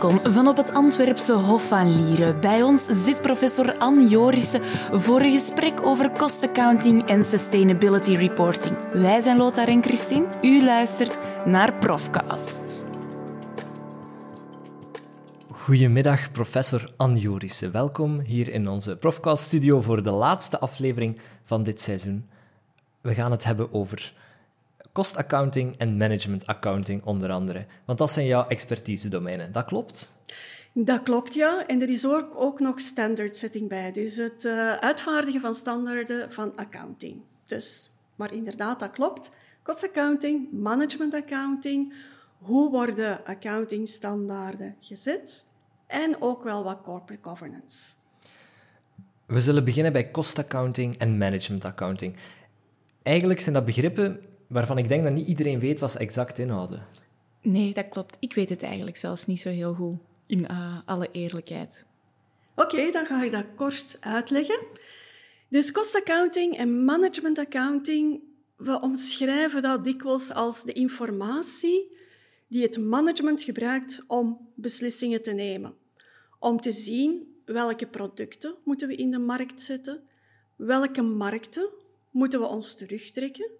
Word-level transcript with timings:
welkom 0.00 0.32
van 0.32 0.48
op 0.48 0.56
het 0.56 0.74
Antwerpse 0.74 1.32
Hof 1.32 1.68
van 1.68 1.96
Lieren. 1.96 2.40
Bij 2.40 2.62
ons 2.62 3.04
zit 3.04 3.22
professor 3.22 3.78
Anne 3.78 4.08
Jorissen 4.08 4.60
voor 4.90 5.20
een 5.20 5.30
gesprek 5.30 5.86
over 5.86 6.10
cost 6.10 6.42
accounting 6.48 7.06
en 7.06 7.24
sustainability 7.24 8.14
reporting. 8.14 8.76
Wij 8.92 9.20
zijn 9.20 9.36
Lothar 9.36 9.68
en 9.68 9.82
Christine. 9.82 10.26
U 10.42 10.64
luistert 10.64 11.18
naar 11.44 11.74
Profcast. 11.74 12.84
Goedemiddag, 15.50 16.32
professor 16.32 16.92
Anne 16.96 17.18
Jorissen. 17.18 17.72
Welkom 17.72 18.20
hier 18.20 18.48
in 18.48 18.68
onze 18.68 18.96
Profcast-studio 18.96 19.80
voor 19.80 20.02
de 20.02 20.12
laatste 20.12 20.58
aflevering 20.58 21.18
van 21.44 21.62
dit 21.62 21.80
seizoen. 21.80 22.28
We 23.00 23.14
gaan 23.14 23.30
het 23.30 23.44
hebben 23.44 23.72
over 23.72 24.12
cost 24.92 25.16
accounting 25.16 25.76
en 25.76 25.96
management 25.96 26.46
accounting 26.46 27.04
onder 27.04 27.30
andere. 27.30 27.66
Want 27.84 27.98
dat 27.98 28.10
zijn 28.10 28.26
jouw 28.26 28.46
expertise-domeinen. 28.46 29.52
Dat 29.52 29.64
klopt? 29.64 30.12
Dat 30.72 31.02
klopt, 31.02 31.34
ja. 31.34 31.66
En 31.66 31.82
er 31.82 31.90
is 31.90 32.06
ook, 32.06 32.30
ook 32.34 32.60
nog 32.60 32.80
standard 32.80 33.36
setting 33.36 33.68
bij. 33.68 33.92
Dus 33.92 34.16
het 34.16 34.44
uh, 34.44 34.72
uitvaardigen 34.72 35.40
van 35.40 35.54
standaarden 35.54 36.32
van 36.32 36.56
accounting. 36.56 37.20
Dus, 37.46 37.90
maar 38.16 38.32
inderdaad, 38.34 38.80
dat 38.80 38.90
klopt. 38.90 39.30
Cost 39.62 39.84
accounting, 39.84 40.52
management 40.52 41.14
accounting. 41.14 41.94
Hoe 42.38 42.70
worden 42.70 43.24
accountingstandaarden 43.24 44.76
gezet? 44.80 45.44
En 45.86 46.16
ook 46.20 46.42
wel 46.42 46.64
wat 46.64 46.80
corporate 46.82 47.28
governance. 47.28 47.92
We 49.26 49.40
zullen 49.40 49.64
beginnen 49.64 49.92
bij 49.92 50.10
cost 50.10 50.38
accounting 50.38 50.96
en 50.96 51.18
management 51.18 51.64
accounting. 51.64 52.16
Eigenlijk 53.02 53.40
zijn 53.40 53.54
dat 53.54 53.64
begrippen 53.64 54.20
waarvan 54.52 54.78
ik 54.78 54.88
denk 54.88 55.04
dat 55.04 55.12
niet 55.12 55.26
iedereen 55.26 55.58
weet 55.58 55.80
wat 55.80 55.90
ze 55.90 55.98
exact 55.98 56.38
inhouden. 56.38 56.86
Nee, 57.42 57.74
dat 57.74 57.88
klopt. 57.88 58.16
Ik 58.20 58.34
weet 58.34 58.48
het 58.48 58.62
eigenlijk 58.62 58.96
zelfs 58.96 59.26
niet 59.26 59.40
zo 59.40 59.48
heel 59.48 59.74
goed, 59.74 59.98
in 60.26 60.46
uh, 60.50 60.78
alle 60.84 61.08
eerlijkheid. 61.12 61.86
Oké, 62.56 62.90
dan 62.90 63.06
ga 63.06 63.22
ik 63.22 63.30
dat 63.32 63.44
kort 63.56 63.96
uitleggen. 64.00 64.60
Dus 65.48 65.72
kostaccounting 65.72 66.56
en 66.56 66.84
management 66.84 67.38
accounting, 67.38 68.20
we 68.56 68.80
omschrijven 68.80 69.62
dat 69.62 69.84
dikwijls 69.84 70.32
als 70.32 70.64
de 70.64 70.72
informatie 70.72 71.96
die 72.48 72.62
het 72.62 72.78
management 72.78 73.42
gebruikt 73.42 74.02
om 74.06 74.48
beslissingen 74.54 75.22
te 75.22 75.32
nemen. 75.32 75.74
Om 76.38 76.60
te 76.60 76.72
zien 76.72 77.40
welke 77.44 77.86
producten 77.86 78.54
moeten 78.64 78.88
we 78.88 78.94
in 78.94 79.10
de 79.10 79.18
markt 79.18 79.62
zetten, 79.62 80.02
welke 80.56 81.02
markten 81.02 81.68
moeten 82.10 82.40
we 82.40 82.46
ons 82.46 82.76
terugtrekken 82.76 83.50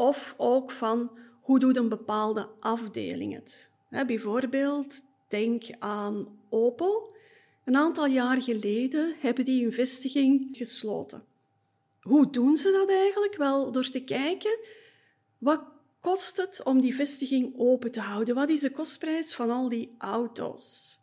of 0.00 0.34
ook 0.36 0.70
van 0.70 1.18
hoe 1.40 1.58
doet 1.58 1.76
een 1.76 1.88
bepaalde 1.88 2.48
afdeling 2.60 3.34
het. 3.34 3.70
bijvoorbeeld, 4.06 5.02
denk 5.28 5.64
aan 5.78 6.38
Opel. 6.48 7.14
Een 7.64 7.76
aantal 7.76 8.06
jaar 8.06 8.42
geleden 8.42 9.14
hebben 9.18 9.44
die 9.44 9.62
hun 9.62 9.72
vestiging 9.72 10.48
gesloten. 10.56 11.24
Hoe 12.00 12.30
doen 12.30 12.56
ze 12.56 12.70
dat 12.70 12.90
eigenlijk? 12.90 13.36
Wel 13.36 13.72
door 13.72 13.90
te 13.90 14.04
kijken, 14.04 14.58
wat 15.38 15.62
kost 16.00 16.36
het 16.36 16.62
om 16.62 16.80
die 16.80 16.94
vestiging 16.94 17.54
open 17.58 17.90
te 17.90 18.00
houden? 18.00 18.34
Wat 18.34 18.48
is 18.48 18.60
de 18.60 18.70
kostprijs 18.70 19.34
van 19.34 19.50
al 19.50 19.68
die 19.68 19.94
auto's? 19.98 20.98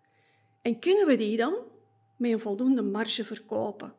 En 0.61 0.80
kunnen 0.80 1.08
we 1.08 1.16
die 1.16 1.38
dan 1.38 1.56
met 2.17 2.32
een 2.32 2.39
voldoende 2.39 2.84
marge 2.84 3.26
verkopen? 3.26 3.94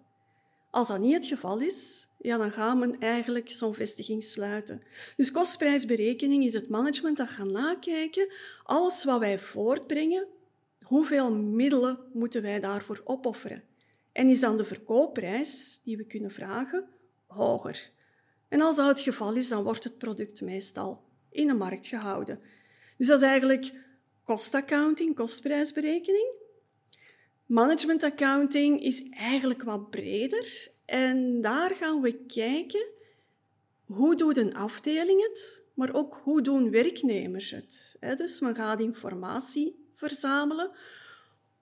Als 0.70 0.88
dat 0.88 1.00
niet 1.00 1.14
het 1.14 1.26
geval 1.26 1.58
is, 1.58 2.07
ja, 2.18 2.36
dan 2.36 2.52
gaan 2.52 2.80
we 2.80 2.96
eigenlijk 2.98 3.50
zo'n 3.50 3.74
vestiging 3.74 4.24
sluiten. 4.24 4.82
Dus 5.16 5.30
kostprijsberekening 5.30 6.44
is 6.44 6.54
het 6.54 6.68
management 6.68 7.16
dat 7.16 7.28
gaat 7.28 7.50
nakijken. 7.50 8.32
Alles 8.62 9.04
wat 9.04 9.18
wij 9.18 9.38
voortbrengen, 9.38 10.26
hoeveel 10.82 11.34
middelen 11.34 11.98
moeten 12.12 12.42
wij 12.42 12.60
daarvoor 12.60 13.00
opofferen? 13.04 13.62
En 14.12 14.28
is 14.28 14.40
dan 14.40 14.56
de 14.56 14.64
verkoopprijs 14.64 15.80
die 15.84 15.96
we 15.96 16.04
kunnen 16.04 16.30
vragen 16.30 16.88
hoger? 17.26 17.90
En 18.48 18.60
als 18.60 18.76
dat 18.76 18.86
het 18.86 19.00
geval 19.00 19.34
is, 19.34 19.48
dan 19.48 19.62
wordt 19.62 19.84
het 19.84 19.98
product 19.98 20.40
meestal 20.40 21.02
in 21.30 21.46
de 21.46 21.54
markt 21.54 21.86
gehouden. 21.86 22.40
Dus 22.96 23.06
dat 23.06 23.20
is 23.22 23.28
eigenlijk 23.28 23.72
kostaccounting, 24.24 25.14
kostprijsberekening. 25.14 26.32
Management 27.46 28.02
accounting 28.02 28.82
is 28.82 29.08
eigenlijk 29.08 29.62
wat 29.62 29.90
breder 29.90 30.76
en 30.88 31.40
daar 31.40 31.74
gaan 31.74 32.00
we 32.00 32.24
kijken 32.26 32.86
hoe 33.84 34.16
doet 34.16 34.36
een 34.36 34.54
afdeling 34.54 35.22
het, 35.22 35.62
maar 35.74 35.94
ook 35.94 36.20
hoe 36.22 36.42
doen 36.42 36.70
werknemers 36.70 37.50
het. 37.50 37.96
Dus 38.16 38.40
men 38.40 38.54
gaat 38.54 38.80
informatie 38.80 39.86
verzamelen 39.92 40.70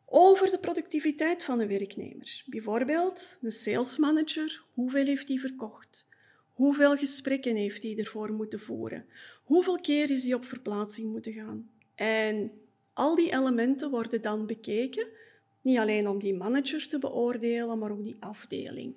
over 0.04 0.50
de 0.50 0.58
productiviteit 0.58 1.44
van 1.44 1.60
een 1.60 1.68
werknemer. 1.68 2.42
Bijvoorbeeld 2.46 3.38
een 3.42 3.52
sales 3.52 3.98
manager, 3.98 4.62
hoeveel 4.74 5.04
heeft 5.04 5.28
hij 5.28 5.38
verkocht? 5.38 6.08
Hoeveel 6.52 6.96
gesprekken 6.96 7.56
heeft 7.56 7.82
hij 7.82 7.98
ervoor 7.98 8.32
moeten 8.32 8.60
voeren? 8.60 9.06
Hoeveel 9.44 9.80
keer 9.80 10.10
is 10.10 10.24
hij 10.24 10.34
op 10.34 10.44
verplaatsing 10.44 11.10
moeten 11.10 11.32
gaan? 11.32 11.70
En 11.94 12.50
al 12.92 13.14
die 13.14 13.32
elementen 13.32 13.90
worden 13.90 14.22
dan 14.22 14.46
bekeken, 14.46 15.06
niet 15.60 15.78
alleen 15.78 16.08
om 16.08 16.18
die 16.18 16.34
manager 16.34 16.88
te 16.88 16.98
beoordelen, 16.98 17.78
maar 17.78 17.90
ook 17.90 18.04
die 18.04 18.16
afdeling. 18.20 18.94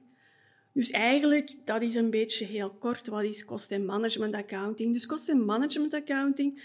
Dus 0.79 0.91
eigenlijk, 0.91 1.56
dat 1.66 1.81
is 1.81 1.95
een 1.95 2.09
beetje 2.09 2.45
heel 2.45 2.69
kort, 2.69 3.07
wat 3.07 3.23
is 3.23 3.45
cost 3.45 3.72
en 3.72 3.85
management 3.85 4.35
accounting? 4.35 4.94
Dus 4.94 5.06
cost 5.06 5.29
en 5.29 5.45
management 5.45 5.94
accounting 5.94 6.62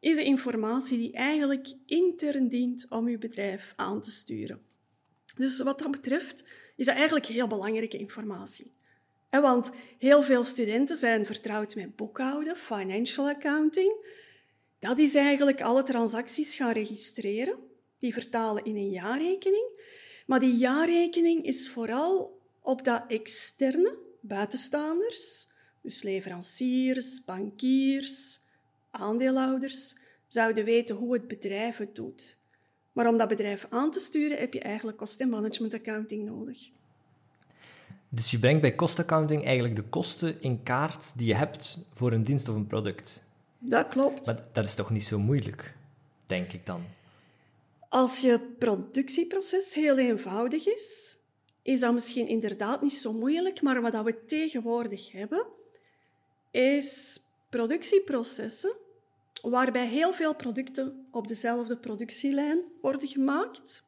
is 0.00 0.14
de 0.14 0.24
informatie 0.24 0.98
die 0.98 1.12
eigenlijk 1.12 1.72
intern 1.86 2.48
dient 2.48 2.86
om 2.88 3.06
uw 3.06 3.18
bedrijf 3.18 3.72
aan 3.76 4.00
te 4.00 4.10
sturen. 4.10 4.62
Dus 5.36 5.60
wat 5.60 5.78
dat 5.78 5.90
betreft 5.90 6.44
is 6.76 6.86
dat 6.86 6.94
eigenlijk 6.94 7.26
heel 7.26 7.46
belangrijke 7.46 7.98
informatie. 7.98 8.72
Want 9.30 9.70
heel 9.98 10.22
veel 10.22 10.42
studenten 10.42 10.96
zijn 10.96 11.26
vertrouwd 11.26 11.74
met 11.74 11.96
boekhouden, 11.96 12.56
financial 12.56 13.28
accounting. 13.28 13.92
Dat 14.78 14.98
is 14.98 15.14
eigenlijk 15.14 15.62
alle 15.62 15.82
transacties 15.82 16.54
gaan 16.54 16.72
registreren, 16.72 17.58
die 17.98 18.12
vertalen 18.12 18.64
in 18.64 18.76
een 18.76 18.90
jaarrekening. 18.90 19.68
Maar 20.26 20.40
die 20.40 20.56
jaarrekening 20.56 21.44
is 21.44 21.70
vooral 21.70 22.35
op 22.66 22.84
dat 22.84 23.04
externe, 23.08 23.96
buitenstaanders, 24.20 25.48
dus 25.82 26.02
leveranciers, 26.02 27.24
bankiers, 27.24 28.40
aandeelhouders, 28.90 29.96
zouden 30.26 30.64
weten 30.64 30.96
hoe 30.96 31.12
het 31.12 31.28
bedrijf 31.28 31.76
het 31.76 31.94
doet. 31.94 32.36
Maar 32.92 33.08
om 33.08 33.16
dat 33.16 33.28
bedrijf 33.28 33.66
aan 33.70 33.90
te 33.90 34.00
sturen 34.00 34.38
heb 34.38 34.52
je 34.52 34.60
eigenlijk 34.60 34.96
kost- 34.96 35.20
en 35.20 35.28
management 35.28 35.74
accounting 35.74 36.24
nodig. 36.24 36.70
Dus 38.08 38.30
je 38.30 38.38
brengt 38.38 38.60
bij 38.60 38.74
kostaccounting 38.74 39.44
eigenlijk 39.44 39.76
de 39.76 39.82
kosten 39.82 40.42
in 40.42 40.62
kaart 40.62 41.18
die 41.18 41.26
je 41.26 41.34
hebt 41.34 41.86
voor 41.94 42.12
een 42.12 42.24
dienst 42.24 42.48
of 42.48 42.54
een 42.54 42.66
product. 42.66 43.22
Dat 43.58 43.88
klopt. 43.88 44.26
Maar 44.26 44.42
dat 44.52 44.64
is 44.64 44.74
toch 44.74 44.90
niet 44.90 45.04
zo 45.04 45.18
moeilijk, 45.18 45.74
denk 46.26 46.52
ik 46.52 46.66
dan? 46.66 46.84
Als 47.88 48.20
je 48.20 48.40
productieproces 48.58 49.74
heel 49.74 49.98
eenvoudig 49.98 50.66
is, 50.66 51.16
is 51.66 51.80
dat 51.80 51.92
misschien 51.92 52.28
inderdaad 52.28 52.82
niet 52.82 52.92
zo 52.92 53.12
moeilijk, 53.12 53.62
maar 53.62 53.80
wat 53.80 54.02
we 54.02 54.24
tegenwoordig 54.24 55.12
hebben, 55.12 55.46
is 56.50 57.20
productieprocessen 57.50 58.76
waarbij 59.42 59.86
heel 59.86 60.12
veel 60.12 60.34
producten 60.34 61.06
op 61.10 61.28
dezelfde 61.28 61.76
productielijn 61.76 62.64
worden 62.80 63.08
gemaakt, 63.08 63.82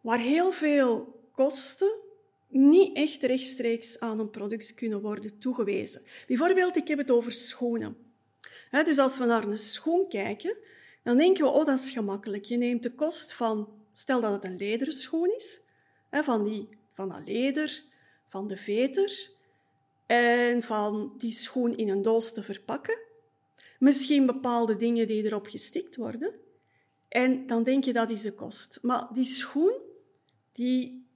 waar 0.00 0.18
heel 0.18 0.52
veel 0.52 1.20
kosten 1.34 1.92
niet 2.48 2.96
echt 2.96 3.22
rechtstreeks 3.22 4.00
aan 4.00 4.20
een 4.20 4.30
product 4.30 4.74
kunnen 4.74 5.00
worden 5.00 5.38
toegewezen. 5.38 6.02
Bijvoorbeeld, 6.26 6.76
ik 6.76 6.88
heb 6.88 6.98
het 6.98 7.10
over 7.10 7.32
schoenen. 7.32 7.96
Dus 8.70 8.98
als 8.98 9.18
we 9.18 9.24
naar 9.24 9.44
een 9.44 9.58
schoen 9.58 10.08
kijken, 10.08 10.56
dan 11.02 11.16
denken 11.16 11.44
we, 11.44 11.50
oh, 11.50 11.64
dat 11.64 11.78
is 11.78 11.90
gemakkelijk. 11.90 12.44
Je 12.44 12.56
neemt 12.56 12.82
de 12.82 12.94
kost 12.94 13.32
van, 13.32 13.68
stel 13.92 14.20
dat 14.20 14.32
het 14.32 14.44
een 14.44 14.56
lederen 14.56 14.94
schoen 14.94 15.34
is, 15.36 15.68
van, 16.10 16.44
die, 16.44 16.68
van 16.92 17.08
dat 17.08 17.22
leder, 17.24 17.82
van 18.28 18.46
de 18.46 18.56
veter 18.56 19.30
en 20.06 20.62
van 20.62 21.14
die 21.18 21.32
schoen 21.32 21.76
in 21.76 21.88
een 21.88 22.02
doos 22.02 22.32
te 22.32 22.42
verpakken. 22.42 22.98
Misschien 23.78 24.26
bepaalde 24.26 24.76
dingen 24.76 25.06
die 25.06 25.24
erop 25.24 25.46
gestikt 25.46 25.96
worden. 25.96 26.34
En 27.08 27.46
dan 27.46 27.62
denk 27.62 27.84
je 27.84 27.92
dat 27.92 28.10
is 28.10 28.22
de 28.22 28.34
kost. 28.34 28.78
Maar 28.82 29.08
die 29.12 29.24
schoen 29.24 29.72
die 30.52 31.08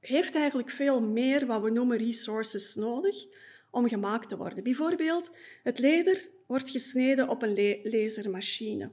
heeft 0.00 0.34
eigenlijk 0.34 0.70
veel 0.70 1.00
meer 1.00 1.46
wat 1.46 1.62
we 1.62 1.70
noemen 1.70 1.98
resources 1.98 2.74
nodig 2.74 3.26
om 3.70 3.88
gemaakt 3.88 4.28
te 4.28 4.36
worden. 4.36 4.64
Bijvoorbeeld, 4.64 5.30
het 5.62 5.78
leder 5.78 6.28
wordt 6.46 6.70
gesneden 6.70 7.28
op 7.28 7.42
een 7.42 7.80
lasermachine. 7.82 8.90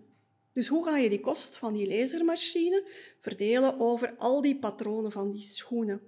Dus 0.56 0.68
hoe 0.68 0.86
ga 0.86 0.98
je 0.98 1.10
die 1.10 1.20
kost 1.20 1.58
van 1.58 1.74
die 1.74 1.88
lasermachine 1.88 2.88
verdelen 3.18 3.80
over 3.80 4.16
al 4.18 4.42
die 4.42 4.56
patronen 4.56 5.12
van 5.12 5.32
die 5.32 5.44
schoenen? 5.44 6.02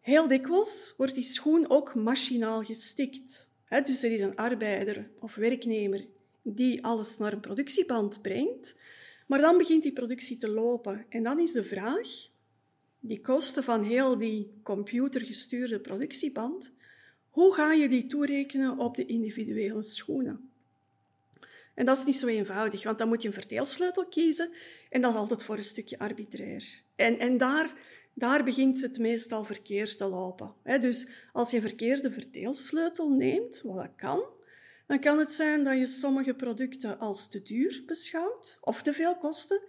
Heel 0.00 0.28
dikwijls 0.28 0.94
wordt 0.96 1.14
die 1.14 1.24
schoen 1.24 1.70
ook 1.70 1.94
machinaal 1.94 2.62
gestikt. 2.62 3.50
Dus 3.84 4.02
er 4.02 4.12
is 4.12 4.20
een 4.20 4.36
arbeider 4.36 5.10
of 5.18 5.34
werknemer 5.34 6.06
die 6.42 6.84
alles 6.84 7.18
naar 7.18 7.32
een 7.32 7.40
productieband 7.40 8.22
brengt, 8.22 8.80
Maar 9.26 9.40
dan 9.40 9.58
begint 9.58 9.82
die 9.82 9.92
productie 9.92 10.36
te 10.36 10.48
lopen. 10.48 11.06
En 11.08 11.22
dan 11.22 11.38
is 11.38 11.52
de 11.52 11.64
vraag, 11.64 12.08
die 13.00 13.20
kosten 13.20 13.64
van 13.64 13.82
heel 13.82 14.18
die 14.18 14.60
computergestuurde 14.62 15.80
productieband, 15.80 16.74
hoe 17.30 17.54
ga 17.54 17.72
je 17.72 17.88
die 17.88 18.06
toerekenen 18.06 18.78
op 18.78 18.96
de 18.96 19.06
individuele 19.06 19.82
schoenen? 19.82 20.51
En 21.74 21.84
dat 21.84 21.98
is 21.98 22.04
niet 22.04 22.16
zo 22.16 22.26
eenvoudig, 22.26 22.82
want 22.82 22.98
dan 22.98 23.08
moet 23.08 23.22
je 23.22 23.28
een 23.28 23.34
verdeelsleutel 23.34 24.06
kiezen 24.06 24.50
en 24.90 25.00
dat 25.00 25.12
is 25.12 25.18
altijd 25.18 25.42
voor 25.42 25.56
een 25.56 25.64
stukje 25.64 25.98
arbitrair. 25.98 26.82
En, 26.96 27.18
en 27.18 27.36
daar, 27.36 27.74
daar 28.14 28.44
begint 28.44 28.82
het 28.82 28.98
meestal 28.98 29.44
verkeerd 29.44 29.98
te 29.98 30.04
lopen. 30.04 30.54
Dus 30.80 31.06
als 31.32 31.50
je 31.50 31.56
een 31.56 31.62
verkeerde 31.62 32.12
verdeelsleutel 32.12 33.10
neemt, 33.10 33.60
wat 33.62 33.76
dat 33.76 33.92
kan, 33.96 34.22
dan 34.86 35.00
kan 35.00 35.18
het 35.18 35.30
zijn 35.30 35.64
dat 35.64 35.78
je 35.78 35.86
sommige 35.86 36.34
producten 36.34 36.98
als 36.98 37.28
te 37.28 37.42
duur 37.42 37.82
beschouwt 37.86 38.58
of 38.60 38.82
te 38.82 38.92
veel 38.92 39.16
kosten 39.16 39.60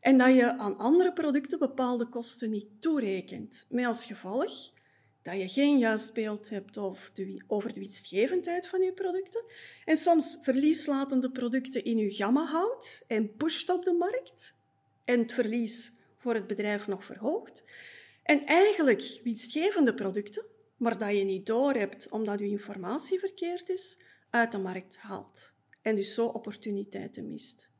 en 0.00 0.18
dat 0.18 0.34
je 0.34 0.58
aan 0.58 0.76
andere 0.76 1.12
producten 1.12 1.58
bepaalde 1.58 2.08
kosten 2.08 2.50
niet 2.50 2.66
toerekent. 2.80 3.66
Met 3.68 3.86
als 3.86 4.04
gevolg 4.04 4.72
dat 5.22 5.40
je 5.40 5.48
geen 5.48 5.78
juist 5.78 6.14
beeld 6.14 6.50
hebt 6.50 6.78
over 7.46 7.72
de 7.72 7.80
winstgevendheid 7.80 8.66
van 8.66 8.82
je 8.82 8.92
producten 8.92 9.44
en 9.84 9.96
soms 9.96 10.38
verlieslatende 10.42 11.30
producten 11.30 11.84
in 11.84 11.98
je 11.98 12.10
gamma 12.10 12.44
houdt 12.44 13.04
en 13.06 13.36
pusht 13.36 13.70
op 13.70 13.84
de 13.84 13.92
markt 13.92 14.54
en 15.04 15.18
het 15.18 15.32
verlies 15.32 15.92
voor 16.18 16.34
het 16.34 16.46
bedrijf 16.46 16.86
nog 16.86 17.04
verhoogt. 17.04 17.64
En 18.22 18.46
eigenlijk 18.46 19.20
winstgevende 19.24 19.94
producten, 19.94 20.44
maar 20.76 20.98
dat 20.98 21.16
je 21.16 21.24
niet 21.24 21.46
doorhebt 21.46 22.08
omdat 22.08 22.38
je 22.38 22.48
informatie 22.48 23.18
verkeerd 23.18 23.68
is, 23.68 23.98
uit 24.30 24.52
de 24.52 24.58
markt 24.58 24.96
haalt. 24.98 25.52
En 25.82 25.96
dus 25.96 26.14
zo 26.14 26.26
opportuniteiten 26.26 27.28
mist. 27.28 27.70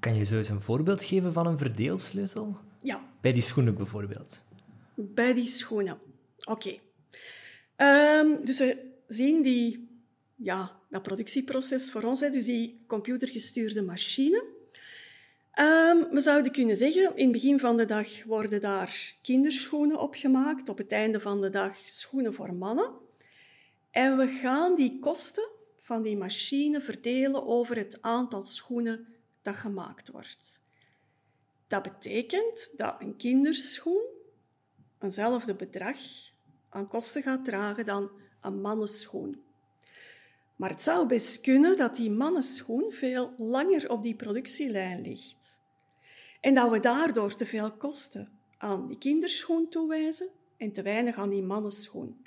Kan 0.00 0.14
je 0.14 0.24
zo 0.24 0.36
eens 0.36 0.48
een 0.48 0.60
voorbeeld 0.60 1.02
geven 1.02 1.32
van 1.32 1.46
een 1.46 1.58
verdeelsleutel? 1.58 2.56
Ja. 2.80 3.04
Bij 3.20 3.32
die 3.32 3.42
schoenen 3.42 3.74
bijvoorbeeld. 3.74 4.42
Bij 4.94 5.34
die 5.34 5.46
schoenen. 5.46 5.98
Oké. 6.46 6.78
Ehm, 7.76 8.44
dus 8.44 8.58
we 8.58 8.92
zien 9.06 9.42
die, 9.42 9.88
ja, 10.34 10.80
dat 10.90 11.02
productieproces 11.02 11.90
voor 11.90 12.02
ons, 12.02 12.20
dus 12.20 12.44
die 12.44 12.84
computergestuurde 12.86 13.82
machine. 13.82 14.44
Um, 15.58 16.08
we 16.10 16.20
zouden 16.20 16.52
kunnen 16.52 16.76
zeggen, 16.76 17.16
in 17.16 17.22
het 17.22 17.32
begin 17.32 17.60
van 17.60 17.76
de 17.76 17.84
dag 17.84 18.24
worden 18.24 18.60
daar 18.60 19.14
kinderschoenen 19.22 19.98
opgemaakt, 19.98 20.68
op 20.68 20.78
het 20.78 20.92
einde 20.92 21.20
van 21.20 21.40
de 21.40 21.50
dag 21.50 21.76
schoenen 21.84 22.34
voor 22.34 22.54
mannen. 22.54 22.90
En 23.90 24.16
we 24.16 24.28
gaan 24.28 24.74
die 24.74 24.98
kosten 24.98 25.48
van 25.78 26.02
die 26.02 26.16
machine 26.16 26.80
verdelen 26.80 27.46
over 27.46 27.76
het 27.76 28.02
aantal 28.02 28.42
schoenen 28.42 29.06
dat 29.42 29.54
gemaakt 29.54 30.10
wordt. 30.10 30.60
Dat 31.66 31.82
betekent 31.82 32.72
dat 32.76 32.96
een 33.00 33.16
kinderschoen 33.16 34.04
eenzelfde 35.00 35.54
bedrag 35.54 35.98
aan 36.68 36.88
kosten 36.88 37.22
gaat 37.22 37.44
dragen 37.44 37.84
dan 37.84 38.10
een 38.40 38.60
mannenschoen. 38.60 39.42
Maar 40.56 40.70
het 40.70 40.82
zou 40.82 41.06
best 41.06 41.40
kunnen 41.40 41.76
dat 41.76 41.96
die 41.96 42.10
mannenschoen 42.10 42.92
veel 42.92 43.34
langer 43.36 43.90
op 43.90 44.02
die 44.02 44.14
productielijn 44.14 45.02
ligt. 45.02 45.60
En 46.40 46.54
dat 46.54 46.70
we 46.70 46.80
daardoor 46.80 47.34
te 47.34 47.46
veel 47.46 47.72
kosten 47.72 48.28
aan 48.58 48.88
die 48.88 48.98
kinderschoen 48.98 49.68
toewijzen 49.68 50.28
en 50.56 50.72
te 50.72 50.82
weinig 50.82 51.16
aan 51.16 51.28
die 51.28 51.42
mannenschoen. 51.42 52.24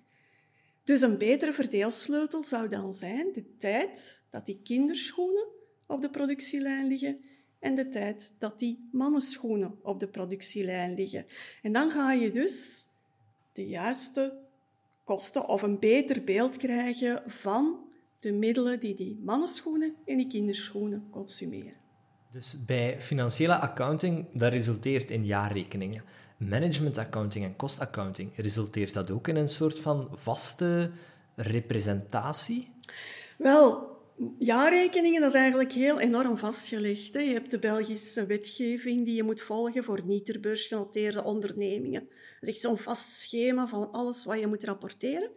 Dus 0.83 1.01
een 1.01 1.18
betere 1.18 1.53
verdeelsleutel 1.53 2.44
zou 2.44 2.68
dan 2.68 2.94
zijn 2.94 3.31
de 3.33 3.57
tijd 3.57 4.24
dat 4.30 4.45
die 4.45 4.59
kinderschoenen 4.63 5.47
op 5.86 6.01
de 6.01 6.09
productielijn 6.09 6.88
liggen 6.88 7.21
en 7.59 7.75
de 7.75 7.89
tijd 7.89 8.36
dat 8.38 8.59
die 8.59 8.89
mannenschoenen 8.91 9.80
op 9.81 10.00
de 10.00 10.07
productielijn 10.07 10.94
liggen. 10.94 11.25
En 11.62 11.71
dan 11.71 11.91
ga 11.91 12.12
je 12.12 12.30
dus 12.30 12.88
de 13.60 13.68
juiste 13.68 14.38
kosten 15.04 15.48
of 15.48 15.62
een 15.62 15.80
beter 15.80 16.24
beeld 16.24 16.58
krijgen 16.58 17.24
van 17.28 17.80
de 18.20 18.32
middelen 18.32 18.80
die 18.80 18.96
die 18.96 19.20
mannenschoenen 19.24 19.96
en 20.06 20.18
die 20.18 20.28
kinderschoenen 20.28 21.08
consumeren. 21.10 21.74
Dus 22.32 22.66
bij 22.66 23.02
financiële 23.02 23.56
accounting, 23.56 24.26
dat 24.34 24.52
resulteert 24.52 25.12
in 25.12 25.26
jaarrekeningen. 25.26 26.04
Management 26.38 26.98
accounting 26.98 27.46
en 27.46 27.56
kostaccounting, 27.56 28.36
resulteert 28.36 28.94
dat 28.94 29.12
ook 29.12 29.28
in 29.28 29.36
een 29.36 29.50
soort 29.50 29.80
van 29.80 30.10
vaste 30.14 30.92
representatie? 31.36 32.74
Wel, 33.38 33.88
jaarrekeningen, 34.38 35.21
dat 35.21 35.30
is 35.33 35.39
eigenlijk 35.39 35.71
heel 35.71 36.00
enorm 36.00 36.38
vastgelegd. 36.38 37.13
Hè. 37.13 37.19
Je 37.19 37.33
hebt 37.33 37.51
de 37.51 37.60
Belgische 37.60 38.25
wetgeving 38.25 39.06
die 39.06 39.16
je 39.16 39.24
moet 39.24 39.42
volgen 39.42 39.83
voor 39.83 40.01
niet 40.06 40.25
ter 40.25 40.39
beurs 40.39 40.68
genoteerde 40.68 41.24
ondernemingen. 41.24 42.07
Dat 42.39 42.50
is 42.50 42.62
zo'n 42.62 42.77
vast 42.77 43.12
schema 43.12 43.68
van 43.68 43.92
alles 43.92 44.25
wat 44.25 44.39
je 44.39 44.48
moet 44.48 44.63
rapporteren. 44.63 45.30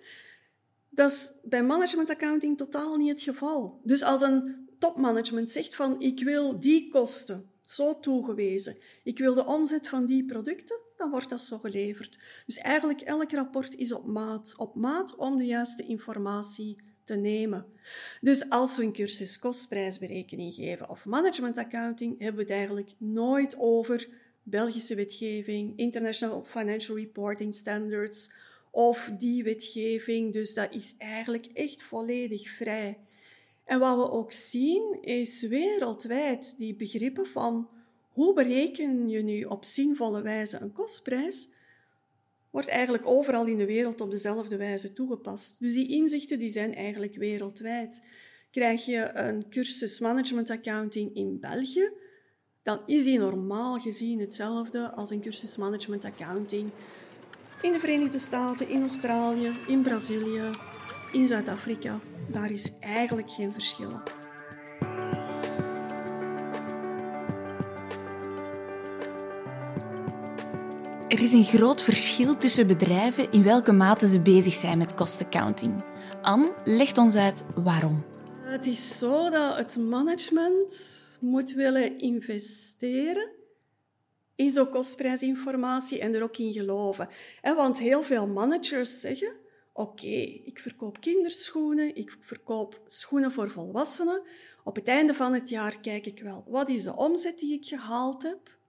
Dat 0.90 1.10
is 1.12 1.32
bij 1.42 1.62
management 1.62 2.10
accounting 2.10 2.56
totaal 2.56 2.96
niet 2.96 3.08
het 3.08 3.20
geval. 3.20 3.80
Dus 3.84 4.02
als 4.02 4.22
een 4.22 4.68
topmanagement 4.78 5.50
zegt 5.50 5.74
van 5.74 6.00
ik 6.00 6.24
wil 6.24 6.60
die 6.60 6.88
kosten 6.88 7.50
zo 7.60 8.00
toegewezen, 8.00 8.76
ik 9.02 9.18
wil 9.18 9.34
de 9.34 9.46
omzet 9.46 9.88
van 9.88 10.06
die 10.06 10.24
producten, 10.24 10.80
dan 10.96 11.10
wordt 11.10 11.30
dat 11.30 11.40
zo 11.40 11.58
geleverd. 11.58 12.18
Dus 12.46 12.56
eigenlijk 12.56 13.00
elk 13.00 13.32
rapport 13.32 13.74
is 13.74 13.92
op 13.92 14.06
maat, 14.06 14.54
op 14.56 14.74
maat 14.74 15.16
om 15.16 15.38
de 15.38 15.46
juiste 15.46 15.86
informatie 15.86 16.91
te 17.04 17.14
nemen. 17.14 17.66
Dus 18.20 18.48
als 18.50 18.76
we 18.76 18.82
een 18.82 18.92
cursus 18.92 19.38
kostprijsberekening 19.38 20.54
geven 20.54 20.88
of 20.88 21.04
management 21.04 21.58
accounting, 21.58 22.18
hebben 22.18 22.36
we 22.36 22.42
het 22.42 22.50
eigenlijk 22.52 22.90
nooit 22.98 23.56
over 23.58 24.08
Belgische 24.42 24.94
wetgeving, 24.94 25.78
International 25.78 26.44
Financial 26.44 26.96
Reporting 26.96 27.54
Standards 27.54 28.32
of 28.70 29.10
die 29.18 29.44
wetgeving. 29.44 30.32
Dus 30.32 30.54
dat 30.54 30.74
is 30.74 30.94
eigenlijk 30.98 31.46
echt 31.46 31.82
volledig 31.82 32.50
vrij. 32.50 32.98
En 33.64 33.78
wat 33.78 33.96
we 33.96 34.10
ook 34.10 34.32
zien 34.32 34.98
is 35.00 35.42
wereldwijd 35.42 36.58
die 36.58 36.74
begrippen 36.74 37.26
van 37.26 37.68
hoe 38.08 38.34
bereken 38.34 39.08
je 39.08 39.22
nu 39.22 39.42
op 39.42 39.64
zinvolle 39.64 40.22
wijze 40.22 40.58
een 40.60 40.72
kostprijs, 40.72 41.48
wordt 42.52 42.68
eigenlijk 42.68 43.06
overal 43.06 43.46
in 43.46 43.58
de 43.58 43.66
wereld 43.66 44.00
op 44.00 44.10
dezelfde 44.10 44.56
wijze 44.56 44.92
toegepast. 44.92 45.60
Dus 45.60 45.74
die 45.74 45.88
inzichten 45.88 46.38
die 46.38 46.50
zijn 46.50 46.74
eigenlijk 46.74 47.16
wereldwijd. 47.16 48.02
Krijg 48.50 48.84
je 48.84 49.10
een 49.14 49.48
cursus 49.50 50.00
management 50.00 50.50
accounting 50.50 51.14
in 51.14 51.40
België, 51.40 51.90
dan 52.62 52.82
is 52.86 53.04
die 53.04 53.18
normaal 53.18 53.78
gezien 53.78 54.20
hetzelfde 54.20 54.90
als 54.90 55.10
een 55.10 55.20
cursus 55.20 55.56
management 55.56 56.04
accounting 56.04 56.70
in 57.62 57.72
de 57.72 57.78
Verenigde 57.78 58.18
Staten, 58.18 58.68
in 58.68 58.80
Australië, 58.80 59.52
in 59.68 59.82
Brazilië, 59.82 60.50
in 61.12 61.28
Zuid-Afrika. 61.28 62.00
Daar 62.30 62.50
is 62.50 62.78
eigenlijk 62.80 63.30
geen 63.30 63.52
verschil. 63.52 64.21
Er 71.22 71.28
is 71.28 71.34
een 71.34 71.58
groot 71.58 71.82
verschil 71.82 72.38
tussen 72.38 72.66
bedrijven 72.66 73.32
in 73.32 73.42
welke 73.42 73.72
mate 73.72 74.08
ze 74.08 74.20
bezig 74.20 74.54
zijn 74.54 74.78
met 74.78 74.94
kostaccounting. 74.94 75.84
Anne 76.22 76.52
legt 76.64 76.98
ons 76.98 77.14
uit 77.14 77.44
waarom. 77.54 78.04
Het 78.44 78.66
is 78.66 78.98
zo 78.98 79.30
dat 79.30 79.56
het 79.56 79.76
management 79.76 80.72
moet 81.20 81.52
willen 81.52 81.98
investeren 81.98 83.28
in 84.34 84.50
zo'n 84.50 84.70
kostprijsinformatie 84.70 86.00
en 86.00 86.14
er 86.14 86.22
ook 86.22 86.36
in 86.36 86.52
geloven. 86.52 87.08
Want 87.42 87.78
heel 87.78 88.02
veel 88.02 88.28
managers 88.28 89.00
zeggen, 89.00 89.32
oké, 89.72 90.40
ik 90.44 90.58
verkoop 90.58 91.00
kinderschoenen, 91.00 91.96
ik 91.96 92.16
verkoop 92.20 92.80
schoenen 92.86 93.32
voor 93.32 93.50
volwassenen. 93.50 94.22
Op 94.64 94.76
het 94.76 94.88
einde 94.88 95.14
van 95.14 95.34
het 95.34 95.48
jaar 95.48 95.80
kijk 95.80 96.06
ik 96.06 96.22
wel, 96.22 96.44
wat 96.46 96.68
is 96.68 96.82
de 96.82 96.96
omzet 96.96 97.38
die 97.38 97.54
ik 97.54 97.66
gehaald 97.66 98.22
heb? 98.22 98.60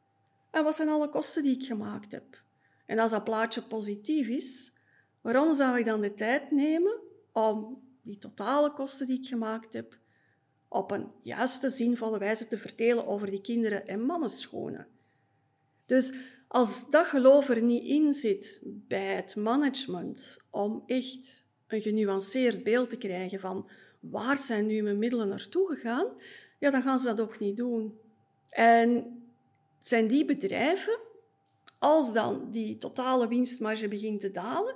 En 0.51 0.63
wat 0.63 0.75
zijn 0.75 0.89
alle 0.89 1.09
kosten 1.09 1.43
die 1.43 1.55
ik 1.55 1.63
gemaakt 1.63 2.11
heb? 2.11 2.42
En 2.85 2.99
als 2.99 3.11
dat 3.11 3.23
plaatje 3.23 3.61
positief 3.61 4.27
is, 4.27 4.77
waarom 5.21 5.53
zou 5.53 5.77
ik 5.77 5.85
dan 5.85 6.01
de 6.01 6.13
tijd 6.13 6.51
nemen 6.51 6.99
om 7.31 7.81
die 8.01 8.17
totale 8.17 8.73
kosten 8.73 9.07
die 9.07 9.17
ik 9.17 9.27
gemaakt 9.27 9.73
heb 9.73 9.97
op 10.67 10.91
een 10.91 11.11
juiste, 11.21 11.69
zinvolle 11.69 12.19
wijze 12.19 12.47
te 12.47 12.57
verdelen 12.57 13.07
over 13.07 13.29
die 13.29 13.41
kinderen- 13.41 13.87
en 13.87 14.05
mannenschoenen? 14.05 14.87
Dus 15.85 16.13
als 16.47 16.89
dat 16.89 17.05
geloof 17.05 17.49
er 17.49 17.61
niet 17.61 17.83
in 17.83 18.13
zit 18.13 18.61
bij 18.65 19.15
het 19.15 19.35
management 19.35 20.45
om 20.49 20.83
echt 20.85 21.45
een 21.67 21.81
genuanceerd 21.81 22.63
beeld 22.63 22.89
te 22.89 22.97
krijgen 22.97 23.39
van 23.39 23.69
waar 23.99 24.41
zijn 24.41 24.65
nu 24.65 24.81
mijn 24.81 24.97
middelen 24.97 25.27
naartoe 25.27 25.67
gegaan, 25.75 26.07
ja, 26.59 26.71
dan 26.71 26.81
gaan 26.81 26.99
ze 26.99 27.05
dat 27.05 27.21
ook 27.21 27.39
niet 27.39 27.57
doen. 27.57 27.97
En 28.49 29.05
zijn 29.81 30.07
die 30.07 30.25
bedrijven, 30.25 30.99
als 31.83 32.13
dan 32.13 32.47
die 32.51 32.77
totale 32.77 33.27
winstmarge 33.27 33.87
begint 33.87 34.21
te 34.21 34.31
dalen, 34.31 34.75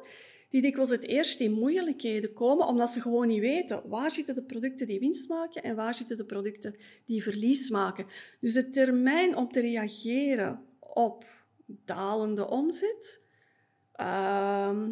die 0.49 0.61
dikwijls 0.61 0.89
het 0.89 1.05
eerst 1.05 1.39
in 1.39 1.51
moeilijkheden 1.51 2.33
komen, 2.33 2.67
omdat 2.67 2.91
ze 2.91 3.01
gewoon 3.01 3.27
niet 3.27 3.39
weten 3.39 3.81
waar 3.89 4.11
zitten 4.11 4.35
de 4.35 4.43
producten 4.43 4.87
die 4.87 4.99
winst 4.99 5.29
maken 5.29 5.63
en 5.63 5.75
waar 5.75 5.93
zitten 5.93 6.17
de 6.17 6.25
producten 6.25 6.75
die 7.05 7.23
verlies 7.23 7.69
maken. 7.69 8.05
Dus 8.39 8.53
de 8.53 8.69
termijn 8.69 9.35
om 9.35 9.51
te 9.51 9.59
reageren 9.59 10.61
op 10.79 11.25
dalende 11.65 12.47
omzet, 12.47 13.21
uh, 13.95 14.83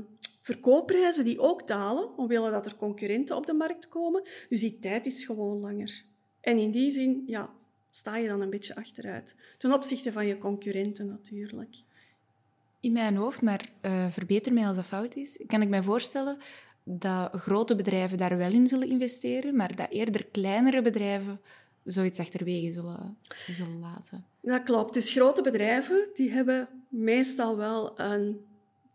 verkoopprijzen 0.42 1.24
die 1.24 1.40
ook 1.40 1.68
dalen, 1.68 2.18
omwille 2.18 2.52
dat 2.52 2.66
er 2.66 2.76
concurrenten 2.76 3.36
op 3.36 3.46
de 3.46 3.54
markt 3.54 3.88
komen, 3.88 4.24
dus 4.50 4.60
die 4.60 4.80
tijd 4.80 5.06
is 5.06 5.26
gewoon 5.26 5.60
langer. 5.60 6.04
En 6.42 6.58
in 6.58 6.72
die 6.72 6.92
zin 6.92 7.24
ja, 7.28 7.54
sta 7.90 8.18
je 8.18 8.28
dan 8.28 8.42
een 8.42 8.50
beetje 8.50 8.76
achteruit, 8.76 9.36
ten 9.58 9.74
opzichte 9.74 10.12
van 10.12 10.26
je 10.26 10.38
concurrenten 10.38 11.08
natuurlijk 11.08 11.84
in 12.86 12.92
mijn 12.92 13.16
hoofd, 13.16 13.42
maar 13.42 13.66
uh, 13.82 14.06
verbeter 14.10 14.54
mij 14.54 14.68
als 14.68 14.76
dat 14.76 14.86
fout 14.86 15.16
is, 15.16 15.40
kan 15.48 15.62
ik 15.62 15.70
mij 15.70 15.82
voorstellen 15.82 16.38
dat 16.84 17.32
grote 17.34 17.76
bedrijven 17.76 18.18
daar 18.18 18.38
wel 18.38 18.52
in 18.52 18.68
zullen 18.68 18.90
investeren, 18.90 19.56
maar 19.56 19.76
dat 19.76 19.90
eerder 19.90 20.26
kleinere 20.26 20.82
bedrijven 20.82 21.42
zoiets 21.84 22.20
achterwege 22.20 22.72
zullen, 22.72 23.18
zullen 23.48 23.80
laten. 23.80 24.26
Dat 24.42 24.64
klopt. 24.64 24.94
Dus 24.94 25.12
grote 25.12 25.42
bedrijven 25.42 26.10
die 26.14 26.32
hebben 26.32 26.68
meestal 26.90 27.58
wel 27.58 28.00
een 28.00 28.46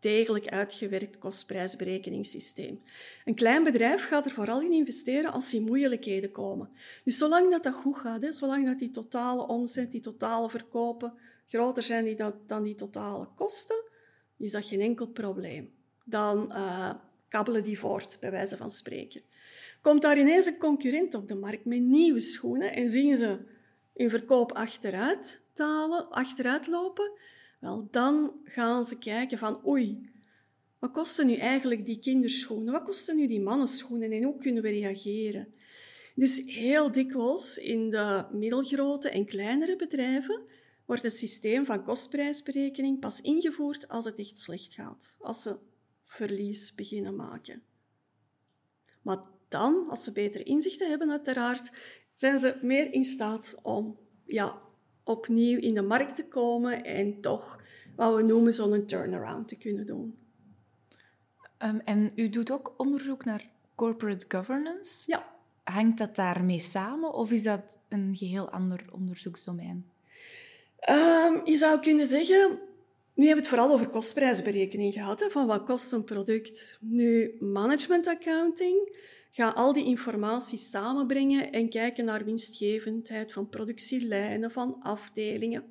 degelijk 0.01 0.49
uitgewerkt 0.49 1.19
kostprijsberekeningssysteem. 1.19 2.83
Een 3.25 3.35
klein 3.35 3.65
bedrijf 3.65 4.09
gaat 4.09 4.25
er 4.25 4.31
vooral 4.31 4.61
in 4.61 4.73
investeren 4.73 5.33
als 5.33 5.51
die 5.51 5.61
moeilijkheden 5.61 6.33
komen. 6.33 6.69
Dus 7.05 7.19
zolang 7.19 7.51
dat, 7.51 7.63
dat 7.63 7.75
goed 7.75 7.97
gaat, 7.97 8.23
hè, 8.23 8.33
zolang 8.33 8.67
dat 8.67 8.79
die 8.79 8.91
totale 8.91 9.47
omzet, 9.47 9.91
die 9.91 10.01
totale 10.01 10.51
verkopen 10.51 11.13
groter 11.51 11.83
zijn 11.83 12.05
die 12.05 12.15
dat, 12.15 12.49
dan 12.49 12.63
die 12.63 12.75
totale 12.75 13.29
kosten, 13.37 13.85
is 14.37 14.53
dat 14.53 14.67
geen 14.67 14.81
enkel 14.81 15.07
probleem. 15.07 15.73
Dan 16.05 16.53
uh, 16.53 16.95
kabbelen 17.29 17.63
die 17.63 17.79
voort, 17.79 18.17
bij 18.21 18.31
wijze 18.31 18.57
van 18.57 18.71
spreken. 18.71 19.23
Komt 19.83 20.03
daar 20.03 20.19
ineens 20.19 20.47
een 20.47 20.59
concurrent 20.59 21.15
op 21.15 21.29
de 21.29 21.35
markt 21.35 21.65
met 21.65 21.81
nieuwe 21.81 22.21
schoenen 22.21 22.73
en 22.73 22.91
zien 22.91 23.17
ze 23.17 23.39
hun 23.95 24.11
verkoop 24.11 24.53
achteruit 24.53 25.47
dalen, 25.55 26.11
achteruit 26.11 26.67
lopen, 26.67 27.13
wel, 27.61 27.89
dan 27.91 28.33
gaan 28.45 28.85
ze 28.85 28.99
kijken 28.99 29.39
van 29.39 29.67
oei, 29.67 30.11
wat 30.79 30.93
kosten 30.93 31.27
nu 31.27 31.35
eigenlijk 31.35 31.87
die 31.87 31.99
kinderschoenen? 31.99 32.73
Wat 32.73 32.85
kosten 32.85 33.17
nu 33.17 33.27
die 33.27 33.41
mannenschoenen 33.41 34.11
en 34.11 34.23
hoe 34.23 34.39
kunnen 34.39 34.63
we 34.63 34.71
reageren? 34.71 35.55
Dus 36.15 36.43
heel 36.47 36.93
dikwijls 36.93 37.59
in 37.59 37.91
de 37.91 38.25
middelgrote 38.33 39.11
en 39.11 39.27
kleinere 39.27 39.77
bedrijven 39.77 40.41
wordt 40.91 41.05
het 41.05 41.17
systeem 41.17 41.65
van 41.65 41.85
kostprijsberekening 41.85 43.01
pas 43.01 43.21
ingevoerd 43.21 43.89
als 43.89 44.05
het 44.05 44.19
echt 44.19 44.39
slecht 44.39 44.75
gaat, 44.75 45.17
als 45.21 45.43
ze 45.43 45.57
verlies 46.05 46.75
beginnen 46.75 47.17
maken. 47.17 47.63
Maar 49.03 49.19
dan, 49.49 49.89
als 49.89 50.05
ze 50.05 50.13
betere 50.13 50.45
inzichten 50.45 50.89
hebben 50.89 51.11
uiteraard, 51.11 51.73
zijn 52.15 52.39
ze 52.39 52.59
meer 52.63 52.93
in 52.93 53.05
staat 53.05 53.59
om 53.63 53.99
ja, 54.27 54.63
opnieuw 55.05 55.59
in 55.59 55.75
de 55.75 55.83
markt 55.83 56.17
te 56.17 56.29
komen 56.29 56.85
en 56.85 57.21
toch 57.21 57.63
wat 57.97 58.15
we 58.15 58.23
noemen 58.23 58.53
zo'n 58.53 58.87
turnaround 58.87 59.49
te 59.49 59.59
kunnen 59.59 59.87
doen. 59.87 60.19
Um, 61.59 61.81
en 61.81 62.13
u 62.15 62.29
doet 62.29 62.51
ook 62.51 62.75
onderzoek 62.77 63.25
naar 63.25 63.51
corporate 63.75 64.25
governance. 64.29 65.11
Ja. 65.11 65.39
Hangt 65.65 65.99
dat 65.99 66.17
daarmee 66.17 66.61
samen 66.61 67.13
of 67.13 67.31
is 67.31 67.43
dat 67.43 67.79
een 67.89 68.17
geheel 68.17 68.51
ander 68.51 68.85
onderzoeksdomein? 68.93 69.90
Um, 70.89 71.47
je 71.47 71.57
zou 71.57 71.81
kunnen 71.81 72.07
zeggen, 72.07 72.49
nu 73.15 73.27
hebben 73.27 73.45
we 73.45 73.49
het 73.49 73.49
vooral 73.49 73.73
over 73.73 73.89
kostprijsberekening 73.89 74.93
gehad, 74.93 75.21
hè, 75.21 75.31
van 75.31 75.47
wat 75.47 75.65
kost 75.65 75.93
een 75.93 76.05
product. 76.05 76.79
Nu, 76.81 77.37
management 77.41 78.07
accounting 78.07 78.99
gaat 79.31 79.55
al 79.55 79.73
die 79.73 79.85
informatie 79.85 80.59
samenbrengen 80.59 81.53
en 81.53 81.69
kijken 81.69 82.05
naar 82.05 82.25
winstgevendheid 82.25 83.33
van 83.33 83.49
productielijnen, 83.49 84.51
van 84.51 84.83
afdelingen. 84.83 85.65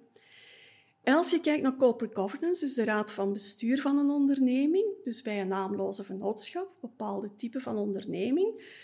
En 1.03 1.15
als 1.15 1.29
je 1.29 1.41
kijkt 1.41 1.61
naar 1.61 1.75
corporate 1.75 2.15
governance, 2.15 2.65
dus 2.65 2.73
de 2.73 2.83
raad 2.83 3.11
van 3.11 3.33
bestuur 3.33 3.81
van 3.81 3.97
een 3.97 4.09
onderneming, 4.09 4.85
dus 5.03 5.21
bij 5.21 5.41
een 5.41 5.47
naamloze 5.47 6.03
vennootschap, 6.03 6.69
bepaalde 6.81 7.35
type 7.35 7.59
van 7.59 7.77
onderneming, 7.77 8.77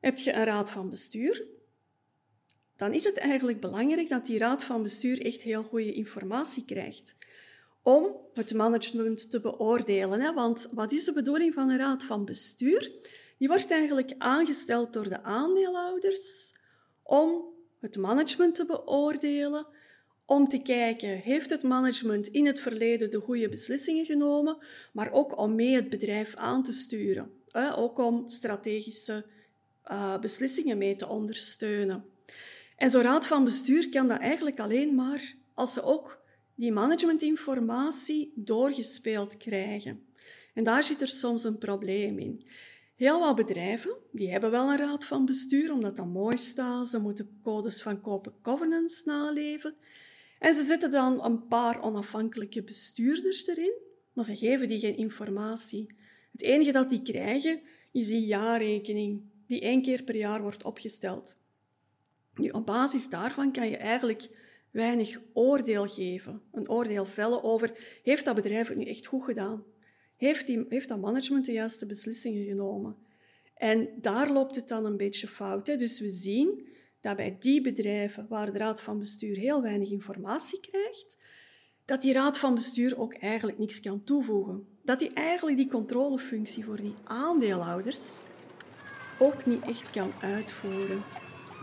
heb 0.00 0.18
je 0.18 0.32
een 0.32 0.44
raad 0.44 0.70
van 0.70 0.90
bestuur 0.90 1.46
dan 2.76 2.92
is 2.92 3.04
het 3.04 3.16
eigenlijk 3.16 3.60
belangrijk 3.60 4.08
dat 4.08 4.26
die 4.26 4.38
raad 4.38 4.64
van 4.64 4.82
bestuur 4.82 5.24
echt 5.24 5.42
heel 5.42 5.62
goede 5.62 5.92
informatie 5.92 6.64
krijgt 6.64 7.16
om 7.86 8.16
het 8.34 8.54
management 8.54 9.30
te 9.30 9.40
beoordelen. 9.40 10.20
Hè? 10.20 10.32
Want 10.32 10.68
wat 10.72 10.92
is 10.92 11.04
de 11.04 11.12
bedoeling 11.12 11.54
van 11.54 11.68
een 11.68 11.78
raad 11.78 12.04
van 12.04 12.24
bestuur? 12.24 12.92
Die 13.38 13.48
wordt 13.48 13.70
eigenlijk 13.70 14.14
aangesteld 14.18 14.92
door 14.92 15.08
de 15.08 15.22
aandeelhouders 15.22 16.54
om 17.02 17.44
het 17.80 17.96
management 17.96 18.54
te 18.54 18.66
beoordelen, 18.66 19.66
om 20.24 20.48
te 20.48 20.62
kijken, 20.62 21.18
heeft 21.18 21.50
het 21.50 21.62
management 21.62 22.28
in 22.28 22.46
het 22.46 22.60
verleden 22.60 23.10
de 23.10 23.20
goede 23.20 23.48
beslissingen 23.48 24.04
genomen, 24.04 24.58
maar 24.92 25.12
ook 25.12 25.38
om 25.38 25.54
mee 25.54 25.74
het 25.74 25.88
bedrijf 25.88 26.34
aan 26.34 26.62
te 26.62 26.72
sturen. 26.72 27.30
Ook 27.76 27.98
om 27.98 28.28
strategische 28.28 29.24
uh, 29.90 30.18
beslissingen 30.18 30.78
mee 30.78 30.96
te 30.96 31.08
ondersteunen. 31.08 32.04
En 32.76 32.90
zo'n 32.90 33.02
raad 33.02 33.26
van 33.26 33.44
bestuur 33.44 33.88
kan 33.88 34.08
dat 34.08 34.18
eigenlijk 34.18 34.60
alleen 34.60 34.94
maar 34.94 35.34
als 35.54 35.72
ze 35.72 35.82
ook 35.82 36.24
die 36.54 36.72
managementinformatie 36.72 38.32
doorgespeeld 38.34 39.36
krijgen. 39.36 40.06
En 40.54 40.64
daar 40.64 40.84
zit 40.84 41.00
er 41.00 41.08
soms 41.08 41.44
een 41.44 41.58
probleem 41.58 42.18
in. 42.18 42.46
Heel 42.96 43.20
wat 43.20 43.36
bedrijven 43.36 43.96
die 44.12 44.30
hebben 44.30 44.50
wel 44.50 44.70
een 44.70 44.76
raad 44.76 45.04
van 45.04 45.24
bestuur, 45.24 45.72
omdat 45.72 45.96
dat 45.96 46.06
mooi 46.06 46.36
staat. 46.36 46.88
Ze 46.88 46.98
moeten 46.98 47.38
codes 47.42 47.82
van 47.82 48.00
corporate 48.00 48.38
governance 48.42 49.02
naleven. 49.08 49.74
En 50.38 50.54
ze 50.54 50.62
zetten 50.62 50.90
dan 50.90 51.24
een 51.24 51.46
paar 51.46 51.82
onafhankelijke 51.82 52.62
bestuurders 52.62 53.46
erin, 53.46 53.72
maar 54.12 54.24
ze 54.24 54.36
geven 54.36 54.68
die 54.68 54.78
geen 54.78 54.96
informatie. 54.96 55.86
Het 56.32 56.42
enige 56.42 56.72
dat 56.72 56.90
die 56.90 57.02
krijgen 57.02 57.60
is 57.92 58.06
die 58.06 58.26
jaarrekening, 58.26 59.22
die 59.46 59.60
één 59.60 59.82
keer 59.82 60.02
per 60.02 60.16
jaar 60.16 60.42
wordt 60.42 60.64
opgesteld. 60.64 61.38
Op 62.36 62.66
basis 62.66 63.08
daarvan 63.08 63.52
kan 63.52 63.68
je 63.68 63.76
eigenlijk 63.76 64.28
weinig 64.70 65.20
oordeel 65.32 65.86
geven. 65.86 66.42
Een 66.52 66.70
oordeel 66.70 67.06
vellen 67.06 67.42
over, 67.42 68.00
heeft 68.02 68.24
dat 68.24 68.34
bedrijf 68.34 68.68
het 68.68 68.76
nu 68.76 68.84
echt 68.84 69.06
goed 69.06 69.24
gedaan? 69.24 69.64
Heeft, 70.16 70.46
die, 70.46 70.64
heeft 70.68 70.88
dat 70.88 71.00
management 71.00 71.46
de 71.46 71.52
juiste 71.52 71.86
beslissingen 71.86 72.44
genomen? 72.44 72.96
En 73.54 73.88
daar 74.00 74.32
loopt 74.32 74.56
het 74.56 74.68
dan 74.68 74.84
een 74.84 74.96
beetje 74.96 75.28
fout. 75.28 75.66
Hè? 75.66 75.76
Dus 75.76 76.00
we 76.00 76.08
zien 76.08 76.66
dat 77.00 77.16
bij 77.16 77.36
die 77.40 77.60
bedrijven 77.60 78.26
waar 78.28 78.52
de 78.52 78.58
raad 78.58 78.80
van 78.80 78.98
bestuur 78.98 79.36
heel 79.36 79.62
weinig 79.62 79.90
informatie 79.90 80.60
krijgt, 80.60 81.18
dat 81.84 82.02
die 82.02 82.12
raad 82.12 82.38
van 82.38 82.54
bestuur 82.54 82.98
ook 82.98 83.14
eigenlijk 83.14 83.58
niks 83.58 83.80
kan 83.80 84.04
toevoegen. 84.04 84.66
Dat 84.82 84.98
die 84.98 85.12
eigenlijk 85.12 85.56
die 85.56 85.68
controlefunctie 85.68 86.64
voor 86.64 86.76
die 86.76 86.94
aandeelhouders 87.04 88.20
ook 89.18 89.46
niet 89.46 89.62
echt 89.62 89.90
kan 89.90 90.12
uitvoeren. 90.20 91.02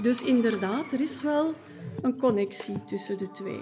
Dus 0.01 0.23
inderdaad, 0.23 0.91
er 0.91 1.01
is 1.01 1.23
wel 1.23 1.53
een 2.01 2.17
connectie 2.17 2.83
tussen 2.85 3.17
de 3.17 3.31
twee. 3.31 3.61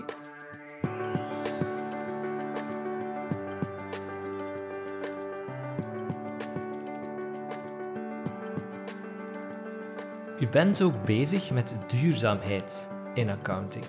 U 10.40 10.48
bent 10.48 10.82
ook 10.82 11.06
bezig 11.06 11.52
met 11.52 11.76
duurzaamheid 11.88 12.90
in 13.14 13.30
accounting. 13.30 13.86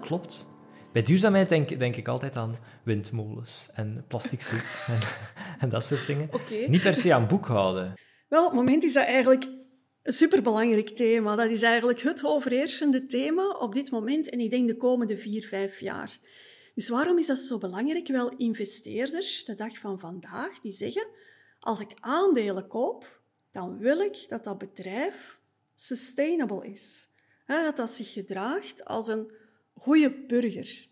Klopt. 0.00 0.48
Bij 0.92 1.02
duurzaamheid 1.02 1.48
denk, 1.48 1.78
denk 1.78 1.96
ik 1.96 2.08
altijd 2.08 2.36
aan 2.36 2.56
windmolens 2.82 3.70
en 3.74 4.04
plastic 4.08 4.40
soep 4.40 4.64
en, 4.86 4.98
en, 5.58 5.68
dat 5.68 5.84
soort 5.84 6.06
dingen. 6.06 6.28
Okay. 6.32 6.66
Niet 6.66 6.82
per 6.82 6.94
se 6.94 7.14
aan 7.14 7.26
boekhouden. 7.26 7.94
Wel, 8.28 8.44
op 8.44 8.50
het 8.50 8.60
moment 8.60 8.84
is 8.84 8.92
dat 8.92 9.04
eigenlijk 9.04 9.48
een 10.04 10.12
superbelangrijk 10.12 10.88
thema. 10.88 11.36
Dat 11.36 11.50
is 11.50 11.62
eigenlijk 11.62 12.00
het 12.00 12.24
overheersende 12.24 13.06
thema 13.06 13.48
op 13.48 13.74
dit 13.74 13.90
moment 13.90 14.28
en 14.28 14.40
ik 14.40 14.50
denk 14.50 14.68
de 14.68 14.76
komende 14.76 15.18
vier, 15.18 15.46
vijf 15.46 15.80
jaar. 15.80 16.18
Dus 16.74 16.88
waarom 16.88 17.18
is 17.18 17.26
dat 17.26 17.38
zo 17.38 17.58
belangrijk? 17.58 18.08
Wel, 18.08 18.36
investeerders, 18.36 19.44
de 19.44 19.54
dag 19.54 19.78
van 19.78 19.98
vandaag, 19.98 20.60
die 20.60 20.72
zeggen, 20.72 21.06
als 21.60 21.80
ik 21.80 21.92
aandelen 22.00 22.66
koop, 22.66 23.20
dan 23.52 23.78
wil 23.78 23.98
ik 23.98 24.24
dat 24.28 24.44
dat 24.44 24.58
bedrijf 24.58 25.40
sustainable 25.74 26.66
is. 26.66 27.08
Dat 27.46 27.76
dat 27.76 27.90
zich 27.90 28.12
gedraagt 28.12 28.84
als 28.84 29.08
een 29.08 29.32
goede 29.74 30.24
burger. 30.26 30.88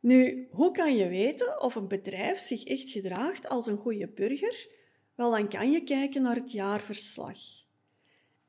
Nu, 0.00 0.48
hoe 0.50 0.70
kan 0.70 0.96
je 0.96 1.08
weten 1.08 1.62
of 1.62 1.74
een 1.74 1.88
bedrijf 1.88 2.38
zich 2.38 2.64
echt 2.64 2.90
gedraagt 2.90 3.48
als 3.48 3.66
een 3.66 3.78
goede 3.78 4.08
burger? 4.08 4.68
Wel, 5.14 5.30
dan 5.30 5.48
kan 5.48 5.70
je 5.70 5.84
kijken 5.84 6.22
naar 6.22 6.36
het 6.36 6.52
jaarverslag. 6.52 7.38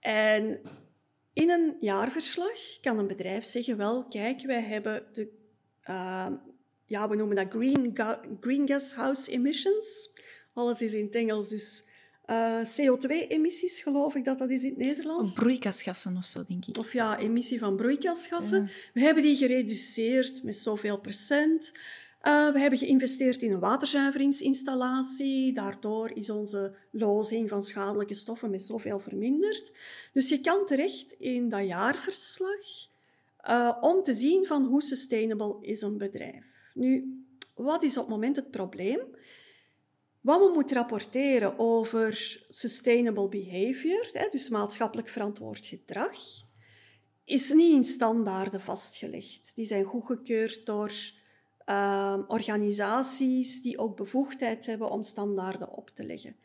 En 0.05 0.61
in 1.33 1.49
een 1.49 1.77
jaarverslag 1.79 2.79
kan 2.81 2.97
een 2.97 3.07
bedrijf 3.07 3.45
zeggen, 3.45 3.77
wel, 3.77 4.07
kijk, 4.07 4.41
wij 4.41 4.61
hebben 4.61 5.03
de, 5.13 5.29
uh, 5.89 6.27
ja, 6.85 7.09
we 7.09 7.15
noemen 7.15 7.35
dat 7.35 7.49
green, 7.49 7.91
ga 7.93 8.21
green 8.39 8.67
gas 8.67 8.93
house 8.93 9.31
emissions, 9.31 10.09
Alles 10.53 10.81
is 10.81 10.93
in 10.93 11.05
het 11.05 11.15
Engels, 11.15 11.49
dus 11.49 11.87
uh, 12.25 12.63
CO2-emissies, 12.63 13.81
geloof 13.83 14.15
ik 14.15 14.25
dat 14.25 14.37
dat 14.37 14.49
is 14.49 14.63
in 14.63 14.69
het 14.69 14.77
Nederlands. 14.77 15.27
Of 15.27 15.33
broeikasgassen 15.33 16.17
of 16.17 16.25
zo, 16.25 16.43
denk 16.47 16.65
ik. 16.65 16.77
Of 16.77 16.93
ja, 16.93 17.17
emissie 17.17 17.59
van 17.59 17.75
broeikasgassen. 17.75 18.69
We 18.93 18.99
hebben 18.99 19.23
die 19.23 19.35
gereduceerd 19.35 20.43
met 20.43 20.55
zoveel 20.55 20.99
procent. 20.99 21.71
Uh, 22.27 22.51
we 22.51 22.59
hebben 22.59 22.79
geïnvesteerd 22.79 23.41
in 23.41 23.51
een 23.51 23.59
waterzuiveringsinstallatie. 23.59 25.53
Daardoor 25.53 26.11
is 26.13 26.29
onze 26.29 26.75
lozing 26.91 27.49
van 27.49 27.61
schadelijke 27.61 28.13
stoffen 28.13 28.49
met 28.49 28.61
zoveel 28.61 28.99
verminderd. 28.99 29.73
Dus 30.13 30.29
je 30.29 30.41
kan 30.41 30.65
terecht 30.65 31.11
in 31.11 31.49
dat 31.49 31.67
jaarverslag 31.67 32.87
uh, 33.49 33.77
om 33.81 34.03
te 34.03 34.13
zien 34.13 34.45
van 34.45 34.65
hoe 34.65 34.81
sustainable 34.81 35.57
is 35.61 35.81
een 35.81 35.97
bedrijf. 35.97 36.45
Nu, 36.73 37.23
wat 37.55 37.83
is 37.83 37.97
op 37.97 38.03
het 38.03 38.11
moment 38.11 38.35
het 38.35 38.51
probleem? 38.51 38.99
Wat 40.21 40.39
we 40.39 40.51
moeten 40.53 40.75
rapporteren 40.75 41.59
over 41.59 42.39
sustainable 42.49 43.29
behavior, 43.29 44.27
dus 44.29 44.49
maatschappelijk 44.49 45.09
verantwoord 45.09 45.65
gedrag, 45.65 46.17
is 47.25 47.53
niet 47.53 47.73
in 47.73 47.83
standaarden 47.83 48.61
vastgelegd. 48.61 49.55
Die 49.55 49.65
zijn 49.65 49.83
goedgekeurd 49.83 50.65
door 50.65 50.91
uh, 51.65 52.19
organisaties 52.27 53.61
die 53.61 53.77
ook 53.77 53.95
bevoegdheid 53.95 54.65
hebben 54.65 54.89
om 54.89 55.03
standaarden 55.03 55.69
op 55.69 55.89
te 55.89 56.03
leggen. 56.03 56.35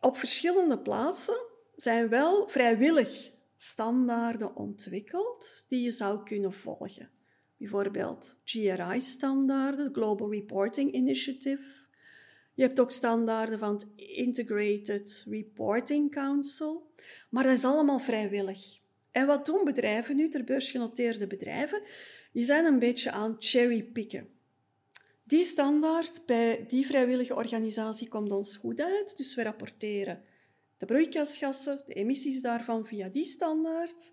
Op 0.00 0.16
verschillende 0.16 0.78
plaatsen 0.78 1.46
zijn 1.76 2.08
wel 2.08 2.48
vrijwillig 2.48 3.30
standaarden 3.56 4.56
ontwikkeld 4.56 5.64
die 5.68 5.82
je 5.82 5.90
zou 5.90 6.22
kunnen 6.22 6.52
volgen. 6.52 7.10
Bijvoorbeeld 7.56 8.36
GRI-standaarden, 8.44 9.94
Global 9.94 10.30
Reporting 10.30 10.92
Initiative, 10.92 11.84
je 12.54 12.62
hebt 12.62 12.80
ook 12.80 12.90
standaarden 12.90 13.58
van 13.58 13.72
het 13.72 13.86
Integrated 13.96 15.26
Reporting 15.30 16.10
Council, 16.10 16.90
maar 17.30 17.44
dat 17.44 17.52
is 17.52 17.64
allemaal 17.64 17.98
vrijwillig. 17.98 18.80
En 19.10 19.26
wat 19.26 19.46
doen 19.46 19.64
bedrijven 19.64 20.16
nu, 20.16 20.28
ter 20.28 20.44
beursgenoteerde 20.44 21.26
bedrijven? 21.26 21.82
Die 22.34 22.44
zijn 22.44 22.64
een 22.64 22.78
beetje 22.78 23.10
aan 23.10 23.36
cherrypicken. 23.38 24.28
Die 25.24 25.44
standaard 25.44 26.26
bij 26.26 26.64
die 26.68 26.86
vrijwillige 26.86 27.34
organisatie 27.34 28.08
komt 28.08 28.32
ons 28.32 28.56
goed 28.56 28.80
uit, 28.80 29.16
dus 29.16 29.34
we 29.34 29.42
rapporteren 29.42 30.22
de 30.76 30.86
broeikasgassen, 30.86 31.82
de 31.86 31.94
emissies 31.94 32.40
daarvan 32.40 32.86
via 32.86 33.08
die 33.08 33.24
standaard. 33.24 34.12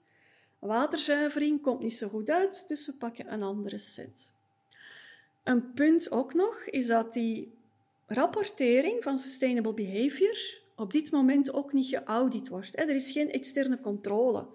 Waterzuivering 0.60 1.62
komt 1.62 1.80
niet 1.80 1.96
zo 1.96 2.08
goed 2.08 2.30
uit, 2.30 2.68
dus 2.68 2.86
we 2.86 2.94
pakken 2.98 3.34
een 3.34 3.44
andere 3.44 3.78
set. 3.78 4.36
Een 5.44 5.74
punt 5.74 6.12
ook 6.12 6.34
nog 6.34 6.66
is 6.66 6.88
dat 6.88 7.14
die 7.14 7.54
rapportering 8.08 9.04
van 9.04 9.18
sustainable 9.18 9.74
behavior 9.74 10.62
op 10.76 10.92
dit 10.92 11.12
moment 11.12 11.54
ook 11.54 11.74
niet 11.74 11.88
geaudit 11.88 12.48
wordt. 12.48 12.80
Er 12.80 12.90
is 12.90 13.12
geen 13.12 13.32
externe 13.32 13.80
controle 13.80 14.48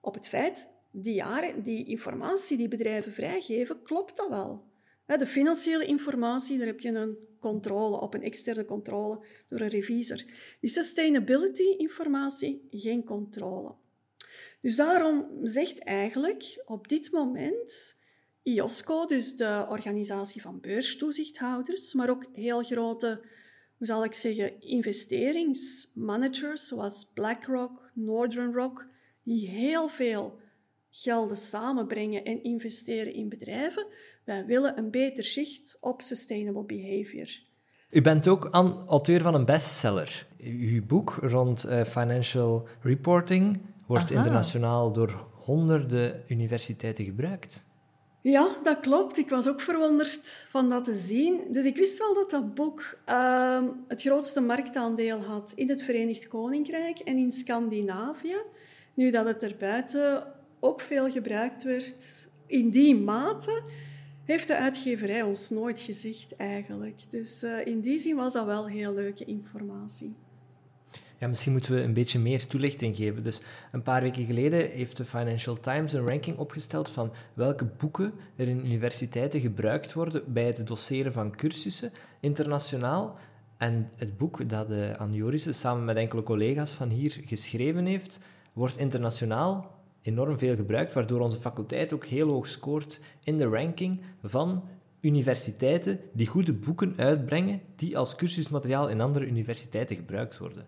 op 0.00 0.14
het 0.14 0.28
feit, 0.28 0.74
die, 0.92 1.14
jaren, 1.14 1.62
die 1.62 1.84
informatie 1.84 2.56
die 2.56 2.68
bedrijven 2.68 3.12
vrijgeven, 3.12 3.82
klopt 3.82 4.16
dat 4.16 4.28
wel? 4.28 4.70
De 5.06 5.26
financiële 5.26 5.84
informatie, 5.84 6.58
daar 6.58 6.66
heb 6.66 6.80
je 6.80 6.88
een 6.88 7.16
controle 7.40 8.00
op, 8.00 8.14
een 8.14 8.22
externe 8.22 8.64
controle 8.64 9.24
door 9.48 9.60
een 9.60 9.68
revisor. 9.68 10.24
Die 10.60 10.70
sustainability 10.70 11.76
informatie, 11.76 12.66
geen 12.70 13.04
controle. 13.04 13.74
Dus 14.60 14.76
daarom 14.76 15.28
zegt 15.42 15.78
eigenlijk 15.78 16.62
op 16.64 16.88
dit 16.88 17.10
moment 17.10 18.00
IOSCO, 18.42 19.06
dus 19.06 19.36
de 19.36 19.66
organisatie 19.68 20.42
van 20.42 20.60
beurstoezichthouders, 20.60 21.94
maar 21.94 22.10
ook 22.10 22.26
heel 22.32 22.62
grote, 22.62 23.20
hoe 23.78 23.86
zal 23.86 24.04
ik 24.04 24.14
zeggen, 24.14 24.60
investeringsmanagers 24.60 26.66
zoals 26.66 27.10
BlackRock, 27.14 27.90
Northern 27.94 28.54
Rock, 28.54 28.86
die 29.22 29.48
heel 29.48 29.88
veel 29.88 30.40
gelden 30.92 31.36
samenbrengen 31.36 32.24
en 32.24 32.42
investeren 32.42 33.14
in 33.14 33.28
bedrijven. 33.28 33.86
Wij 34.24 34.46
willen 34.46 34.78
een 34.78 34.90
beter 34.90 35.24
zicht 35.24 35.76
op 35.80 36.02
sustainable 36.02 36.64
behavior. 36.64 37.28
U 37.90 38.00
bent 38.00 38.28
ook 38.28 38.48
auteur 38.86 39.20
van 39.20 39.34
een 39.34 39.44
bestseller. 39.44 40.26
Uw 40.38 40.86
boek 40.86 41.18
rond 41.20 41.66
uh, 41.66 41.84
financial 41.84 42.68
reporting 42.80 43.60
wordt 43.86 44.10
internationaal 44.10 44.92
door 44.92 45.26
honderden 45.44 46.24
universiteiten 46.28 47.04
gebruikt. 47.04 47.64
Ja, 48.22 48.48
dat 48.62 48.80
klopt. 48.80 49.18
Ik 49.18 49.28
was 49.28 49.48
ook 49.48 49.60
verwonderd 49.60 50.46
van 50.48 50.68
dat 50.68 50.84
te 50.84 50.94
zien. 50.94 51.40
Dus 51.50 51.64
ik 51.64 51.76
wist 51.76 51.98
wel 51.98 52.14
dat 52.14 52.30
dat 52.30 52.54
boek 52.54 52.98
uh, 53.08 53.62
het 53.88 54.02
grootste 54.02 54.40
marktaandeel 54.40 55.20
had 55.22 55.52
in 55.54 55.68
het 55.68 55.82
Verenigd 55.82 56.28
Koninkrijk 56.28 56.98
en 56.98 57.16
in 57.16 57.30
Scandinavië. 57.30 58.36
Nu 58.94 59.10
dat 59.10 59.26
het 59.26 59.42
er 59.42 59.54
buiten 59.58 60.31
ook 60.64 60.80
veel 60.80 61.10
gebruikt 61.10 61.62
werd 61.62 62.28
in 62.46 62.70
die 62.70 62.96
mate, 62.96 63.62
heeft 64.24 64.46
de 64.46 64.56
uitgeverij 64.56 65.22
ons 65.22 65.50
nooit 65.50 65.80
gezegd 65.80 66.36
eigenlijk. 66.36 67.00
Dus 67.08 67.42
uh, 67.42 67.66
in 67.66 67.80
die 67.80 67.98
zin 67.98 68.16
was 68.16 68.32
dat 68.32 68.46
wel 68.46 68.68
heel 68.68 68.94
leuke 68.94 69.24
informatie. 69.24 70.14
Ja, 71.18 71.28
misschien 71.28 71.52
moeten 71.52 71.74
we 71.74 71.80
een 71.80 71.92
beetje 71.92 72.18
meer 72.18 72.46
toelichting 72.46 72.96
geven. 72.96 73.24
Dus 73.24 73.42
een 73.72 73.82
paar 73.82 74.02
weken 74.02 74.24
geleden 74.24 74.70
heeft 74.70 74.96
de 74.96 75.04
Financial 75.04 75.60
Times 75.60 75.92
een 75.92 76.06
ranking 76.06 76.36
opgesteld 76.36 76.88
van 76.88 77.12
welke 77.34 77.64
boeken 77.64 78.12
er 78.36 78.48
in 78.48 78.66
universiteiten 78.66 79.40
gebruikt 79.40 79.92
worden 79.92 80.32
bij 80.32 80.44
het 80.44 80.66
doseren 80.66 81.12
van 81.12 81.36
cursussen 81.36 81.92
internationaal. 82.20 83.18
En 83.56 83.90
het 83.96 84.16
boek 84.16 84.48
dat 84.48 84.68
de 84.68 84.84
eh, 84.84 85.00
Anne 85.00 85.16
Jorissen 85.16 85.54
samen 85.54 85.84
met 85.84 85.96
enkele 85.96 86.22
collega's 86.22 86.70
van 86.70 86.88
hier 86.88 87.20
geschreven 87.24 87.86
heeft, 87.86 88.20
wordt 88.52 88.78
internationaal 88.78 89.81
enorm 90.02 90.38
veel 90.38 90.56
gebruikt, 90.56 90.92
waardoor 90.92 91.20
onze 91.20 91.38
faculteit 91.38 91.92
ook 91.92 92.04
heel 92.04 92.28
hoog 92.28 92.46
scoort 92.46 93.00
in 93.24 93.38
de 93.38 93.46
ranking 93.46 94.00
van 94.22 94.68
universiteiten 95.00 96.00
die 96.12 96.26
goede 96.26 96.52
boeken 96.52 96.94
uitbrengen 96.96 97.60
die 97.76 97.98
als 97.98 98.16
cursusmateriaal 98.16 98.88
in 98.88 99.00
andere 99.00 99.26
universiteiten 99.26 99.96
gebruikt 99.96 100.38
worden. 100.38 100.66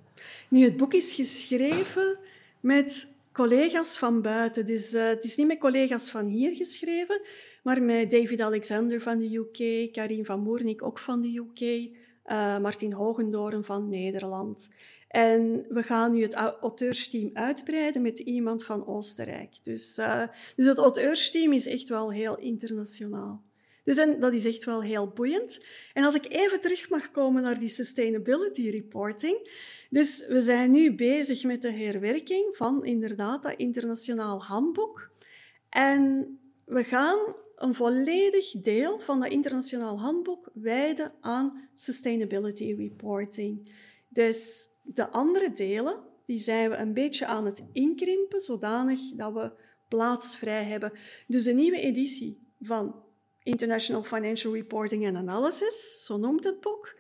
Nu, 0.49 0.65
het 0.65 0.77
boek 0.77 0.95
is 0.95 1.15
geschreven 1.15 2.19
met 2.61 3.09
collega's 3.33 3.99
van 3.99 4.23
buiten. 4.23 4.65
Dus 4.65 4.95
uh, 4.95 5.07
het 5.07 5.25
is 5.25 5.37
niet 5.37 5.47
met 5.47 5.59
collega's 5.59 6.11
van 6.11 6.27
hier 6.27 6.57
geschreven, 6.57 7.21
maar 7.63 7.83
met 7.83 8.11
David 8.11 8.41
Alexander 8.41 9.01
van 9.01 9.19
de 9.19 9.37
UK, 9.37 9.93
Karin 9.93 10.25
van 10.25 10.41
Moernik 10.41 10.83
ook 10.83 10.99
van 10.99 11.21
de 11.21 11.37
UK, 11.37 11.61
uh, 11.61 11.89
eh, 12.25 12.63
Martin 12.63 12.93
Hogendoren 12.93 13.65
van 13.65 13.89
Nederland. 13.89 14.71
En 15.15 15.65
we 15.69 15.83
gaan 15.83 16.13
nu 16.13 16.23
het 16.23 16.35
auteursteam 16.35 17.31
uitbreiden 17.33 18.03
met 18.03 18.19
iemand 18.19 18.65
van 18.65 18.87
Oostenrijk. 18.87 19.55
Dus, 19.63 19.99
uh, 19.99 20.23
dus 20.57 20.67
het 20.67 20.79
auteursteam 20.79 21.53
is 21.53 21.67
echt 21.67 21.89
wel 21.89 22.13
heel 22.13 22.39
internationaal. 22.39 23.43
Dus 23.85 23.97
en 23.97 24.21
dat 24.21 24.33
is 24.33 24.45
echt 24.45 24.65
wel 24.65 24.83
heel 24.83 25.09
boeiend. 25.09 25.65
En 25.93 26.05
als 26.05 26.15
ik 26.15 26.33
even 26.33 26.61
terug 26.61 26.89
mag 26.89 27.11
komen 27.11 27.43
naar 27.43 27.59
die 27.59 27.69
sustainability 27.69 28.71
reporting. 28.71 29.51
Dus 29.91 30.27
we 30.27 30.41
zijn 30.41 30.71
nu 30.71 30.95
bezig 30.95 31.45
met 31.45 31.63
de 31.63 31.73
herwerking 31.73 32.57
van 32.57 32.85
inderdaad 32.85 33.43
dat 33.43 33.57
internationaal 33.57 34.43
handboek. 34.45 35.11
En 35.69 36.39
we 36.65 36.85
gaan 36.85 37.19
een 37.57 37.75
volledig 37.75 38.51
deel 38.51 39.01
van 39.01 39.21
dat 39.21 39.31
internationaal 39.31 40.01
handboek 40.01 40.51
wijden 40.55 41.13
aan 41.21 41.69
sustainability 41.75 42.75
reporting. 42.79 43.71
Dus 44.09 44.73
de 44.85 45.11
andere 45.11 45.53
delen, 45.53 45.97
die 46.27 46.39
zijn 46.39 46.71
we 46.71 46.77
een 46.77 46.93
beetje 46.93 47.27
aan 47.27 47.45
het 47.45 47.69
inkrimpen, 47.73 48.41
zodanig 48.41 49.01
dat 49.17 49.33
we 49.33 49.53
plaats 49.89 50.37
vrij 50.37 50.65
hebben. 50.65 50.93
Dus 51.27 51.45
een 51.45 51.57
nieuwe 51.57 51.81
editie 51.81 52.53
van 52.61 53.03
International 53.43 54.03
Financial 54.03 54.55
Reporting 54.55 55.07
and 55.07 55.17
Analysis, 55.17 56.05
zo 56.05 56.17
noemt 56.17 56.45
het 56.45 56.61
boek, 56.61 56.97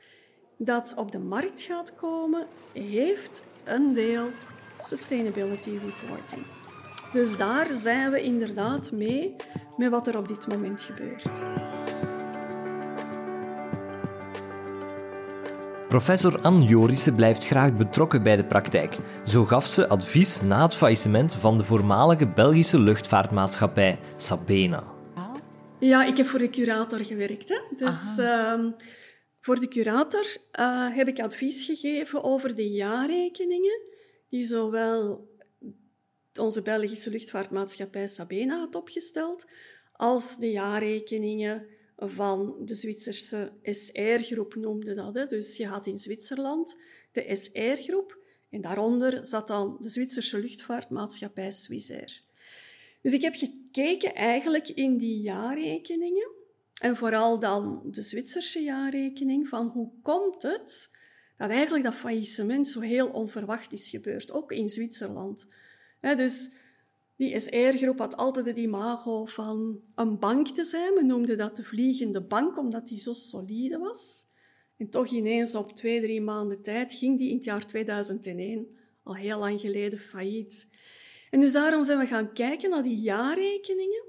dat 0.59 0.94
op 0.97 1.12
de 1.12 1.18
markt 1.18 1.61
gaat 1.61 1.94
komen, 1.94 2.47
heeft 2.73 3.42
een 3.64 3.92
deel 3.92 4.31
Sustainability 4.79 5.70
Reporting. 5.70 6.47
Dus 7.12 7.37
daar 7.37 7.77
zijn 7.77 8.11
we 8.11 8.23
inderdaad 8.23 8.92
mee 8.92 9.37
met 9.77 9.90
wat 9.90 10.07
er 10.07 10.18
op 10.18 10.29
dit 10.29 10.49
moment 10.49 10.83
gebeurt. 10.83 11.31
Professor 15.95 16.41
Anne 16.41 16.65
Jorissen 16.65 17.15
blijft 17.15 17.47
graag 17.47 17.77
betrokken 17.77 18.23
bij 18.23 18.37
de 18.37 18.45
praktijk. 18.45 18.97
Zo 19.27 19.45
gaf 19.45 19.67
ze 19.67 19.89
advies 19.89 20.41
na 20.43 20.63
het 20.63 20.75
faillissement 20.75 21.35
van 21.35 21.57
de 21.57 21.65
voormalige 21.65 22.29
Belgische 22.29 22.79
luchtvaartmaatschappij 22.79 23.99
Sabena. 24.17 24.85
Ja, 25.79 26.05
ik 26.05 26.17
heb 26.17 26.27
voor 26.27 26.39
de 26.39 26.51
curator 26.51 26.99
gewerkt. 26.99 27.49
Hè. 27.49 27.61
Dus 27.77 28.19
ehm, 28.19 28.71
voor 29.41 29.61
de 29.61 29.69
curator 29.69 30.37
uh, 30.61 30.97
heb 30.97 31.09
ik 31.09 31.21
advies 31.21 31.65
gegeven 31.65 32.25
over 32.25 32.55
de 32.55 32.71
jaarrekeningen 32.71 33.81
die 34.29 34.45
zowel 34.45 35.29
onze 36.41 36.63
Belgische 36.63 37.11
luchtvaartmaatschappij 37.11 38.07
Sabena 38.07 38.59
had 38.59 38.75
opgesteld, 38.75 39.45
als 39.93 40.37
de 40.39 40.51
jaarrekeningen 40.51 41.67
van 41.97 42.57
de 42.65 42.75
Zwitserse 42.75 43.53
SR-groep, 43.63 44.55
noemde 44.55 44.95
dat. 44.95 45.15
Hè. 45.15 45.27
Dus 45.27 45.57
je 45.57 45.67
had 45.67 45.87
in 45.87 45.99
Zwitserland 45.99 46.81
de 47.13 47.37
SR-groep 47.37 48.19
en 48.51 48.61
daaronder 48.61 49.25
zat 49.25 49.49
dan 49.49 49.77
de 49.81 49.89
Zwitserse 49.89 50.39
luchtvaartmaatschappij 50.39 51.51
Swissair. 51.51 52.23
Dus 53.01 53.13
ik 53.13 53.23
heb 53.23 53.35
gekeken 53.35 54.15
eigenlijk 54.15 54.69
in 54.69 54.97
die 54.97 55.21
jaarrekeningen, 55.21 56.31
en 56.81 56.97
vooral 56.97 57.39
dan 57.39 57.83
de 57.85 58.03
Zwitserse 58.03 58.61
jaarrekening, 58.61 59.49
van 59.49 59.67
hoe 59.67 59.91
komt 60.03 60.43
het 60.43 60.93
dat 61.37 61.51
eigenlijk 61.51 61.85
dat 61.85 61.95
faillissement 61.95 62.69
zo 62.69 62.81
heel 62.81 63.09
onverwacht 63.09 63.73
is 63.73 63.89
gebeurd, 63.89 64.33
ook 64.33 64.53
in 64.53 64.69
Zwitserland. 64.69 65.47
dus 66.01 66.51
die 67.16 67.40
SR-groep 67.40 67.98
had 67.98 68.16
altijd 68.16 68.46
het 68.46 68.57
imago 68.57 69.24
van 69.24 69.81
een 69.94 70.18
bank 70.18 70.48
te 70.48 70.64
zijn. 70.64 70.94
Men 70.94 71.07
noemde 71.07 71.37
dat 71.37 71.57
de 71.57 71.64
vliegende 71.64 72.22
bank, 72.22 72.59
omdat 72.59 72.87
die 72.87 72.98
zo 72.98 73.12
solide 73.12 73.79
was. 73.79 74.27
En 74.77 74.90
toch 74.90 75.11
ineens 75.11 75.55
op 75.55 75.72
twee, 75.72 76.00
drie 76.00 76.20
maanden 76.20 76.62
tijd 76.62 76.92
ging 76.92 77.18
die 77.18 77.29
in 77.29 77.35
het 77.35 77.44
jaar 77.44 77.66
2001, 77.66 78.66
al 79.03 79.14
heel 79.14 79.38
lang 79.38 79.61
geleden, 79.61 79.98
failliet. 79.98 80.68
En 81.31 81.40
dus 81.40 81.53
daarom 81.53 81.85
zijn 81.85 81.98
we 81.98 82.07
gaan 82.07 82.33
kijken 82.33 82.70
naar 82.70 82.83
die 82.83 82.98
jaarrekeningen 82.98 84.05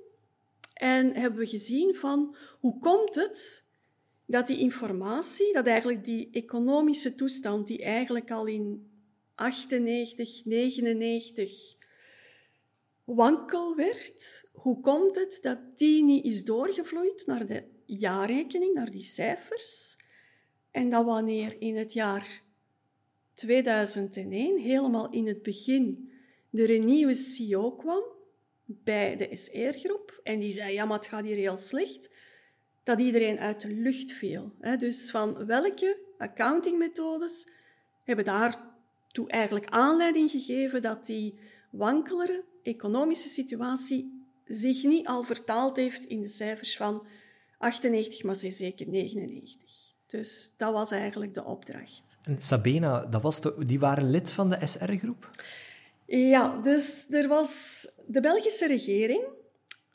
en 0.74 1.14
hebben 1.14 1.40
we 1.40 1.48
gezien 1.48 1.96
van 1.96 2.36
hoe 2.60 2.80
komt 2.80 3.16
het 3.16 3.70
dat 4.26 4.48
die 4.48 4.58
informatie, 4.58 5.54
dat 5.54 5.68
eigenlijk 5.68 6.06
die 6.06 6.30
economische 6.32 7.16
toestand 7.16 7.68
die 7.68 7.84
eigenlijk 7.84 8.32
al 8.32 8.46
in 8.46 8.92
98, 9.36 10.46
99 10.46 11.76
wankel 13.06 13.76
werd, 13.76 14.50
hoe 14.54 14.82
komt 14.82 15.16
het 15.16 15.40
dat 15.42 15.60
die 15.78 16.04
niet 16.04 16.26
is 16.26 16.44
doorgevloeid 16.44 17.24
naar 17.26 17.46
de 17.46 17.64
jaarrekening, 17.86 18.74
naar 18.74 18.92
die 18.92 19.04
cijfers, 19.04 19.98
en 20.72 20.90
dat 20.90 21.06
wanneer 21.06 21.62
in 21.62 21.76
het 21.76 21.94
jaar 21.94 22.42
2001, 23.34 24.60
helemaal 24.60 25.10
in 25.10 25.28
het 25.28 25.44
begin, 25.44 26.12
er 26.52 26.70
een 26.70 26.86
nieuwe 26.86 27.14
CEO 27.14 27.72
kwam 27.72 28.04
bij 28.66 29.16
de 29.16 29.36
SR-groep 29.36 30.20
en 30.24 30.40
die 30.40 30.52
zei, 30.52 30.74
ja, 30.74 30.86
maar 30.86 30.98
het 30.98 31.08
gaat 31.08 31.24
hier 31.24 31.36
heel 31.36 31.58
slecht, 31.58 32.10
dat 32.84 33.00
iedereen 33.00 33.40
uit 33.40 33.62
de 33.62 33.74
lucht 33.74 34.12
viel. 34.12 34.52
Dus 34.78 35.12
van 35.12 35.46
welke 35.46 35.98
accountingmethodes 36.18 37.50
hebben 38.04 38.26
daartoe 38.26 39.28
eigenlijk 39.28 39.66
aanleiding 39.66 40.30
gegeven 40.30 40.82
dat 40.82 41.06
die 41.06 41.34
wankelere 41.72 42.44
economische 42.66 43.30
situatie 43.30 44.28
zich 44.46 44.84
niet 44.84 45.08
al 45.08 45.24
vertaald 45.24 45.76
heeft 45.76 46.06
in 46.06 46.22
de 46.22 46.28
cijfers 46.28 46.78
van 46.78 47.08
98, 47.58 48.24
maar 48.24 48.36
zeker 48.36 48.88
99. 48.88 49.94
Dus 50.08 50.54
dat 50.58 50.74
was 50.74 50.92
eigenlijk 50.92 51.34
de 51.34 51.44
opdracht. 51.44 52.18
En 52.24 52.42
Sabena, 52.42 53.06
dat 53.06 53.22
was 53.22 53.42
die 53.66 53.80
waren 53.80 54.10
lid 54.10 54.32
van 54.32 54.50
de 54.50 54.68
SR-groep? 54.68 55.30
Ja, 56.06 56.62
dus 56.62 57.06
er 57.10 57.28
was, 57.28 57.88
de 58.08 58.20
Belgische 58.20 58.68
regering 58.68 59.24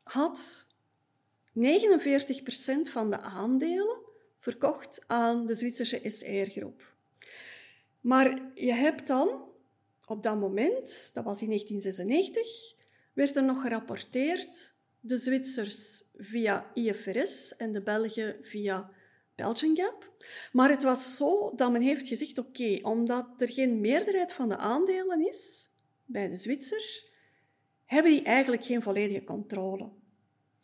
had 0.02 0.66
49% 1.59 1.62
van 2.85 3.11
de 3.11 3.20
aandelen 3.20 3.98
verkocht 4.37 5.04
aan 5.06 5.46
de 5.46 5.54
Zwitserse 5.54 6.00
SR-groep. 6.04 6.92
Maar 8.00 8.38
je 8.54 8.72
hebt 8.72 9.06
dan 9.06 9.49
op 10.10 10.22
dat 10.22 10.40
moment, 10.40 11.10
dat 11.14 11.24
was 11.24 11.42
in 11.42 11.46
1996, 11.46 12.74
werd 13.12 13.36
er 13.36 13.44
nog 13.44 13.60
gerapporteerd 13.60 14.74
de 15.00 15.16
Zwitsers 15.16 16.04
via 16.16 16.70
IFRS 16.74 17.56
en 17.56 17.72
de 17.72 17.82
Belgen 17.82 18.36
via 18.42 18.90
Belgian 19.34 19.76
Gap. 19.76 20.12
Maar 20.52 20.70
het 20.70 20.82
was 20.82 21.16
zo 21.16 21.54
dat 21.54 21.72
men 21.72 21.80
heeft 21.80 22.08
gezegd, 22.08 22.38
oké, 22.38 22.78
omdat 22.82 23.26
er 23.38 23.52
geen 23.52 23.80
meerderheid 23.80 24.32
van 24.32 24.48
de 24.48 24.56
aandelen 24.56 25.28
is 25.28 25.70
bij 26.04 26.28
de 26.28 26.36
Zwitsers, 26.36 27.08
hebben 27.84 28.12
die 28.12 28.22
eigenlijk 28.22 28.64
geen 28.64 28.82
volledige 28.82 29.24
controle. 29.24 29.90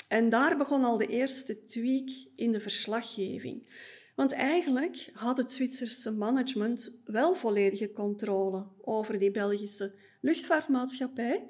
En 0.09 0.29
daar 0.29 0.57
begon 0.57 0.85
al 0.85 0.97
de 0.97 1.07
eerste 1.07 1.65
tweak 1.65 2.11
in 2.37 2.53
de 2.53 2.61
verslaggeving. 2.61 3.69
Want 4.17 4.33
eigenlijk 4.33 5.11
had 5.13 5.37
het 5.37 5.51
Zwitserse 5.51 6.13
management 6.13 6.93
wel 7.05 7.35
volledige 7.35 7.93
controle 7.93 8.67
over 8.81 9.19
die 9.19 9.31
Belgische 9.31 9.95
luchtvaartmaatschappij. 10.21 11.47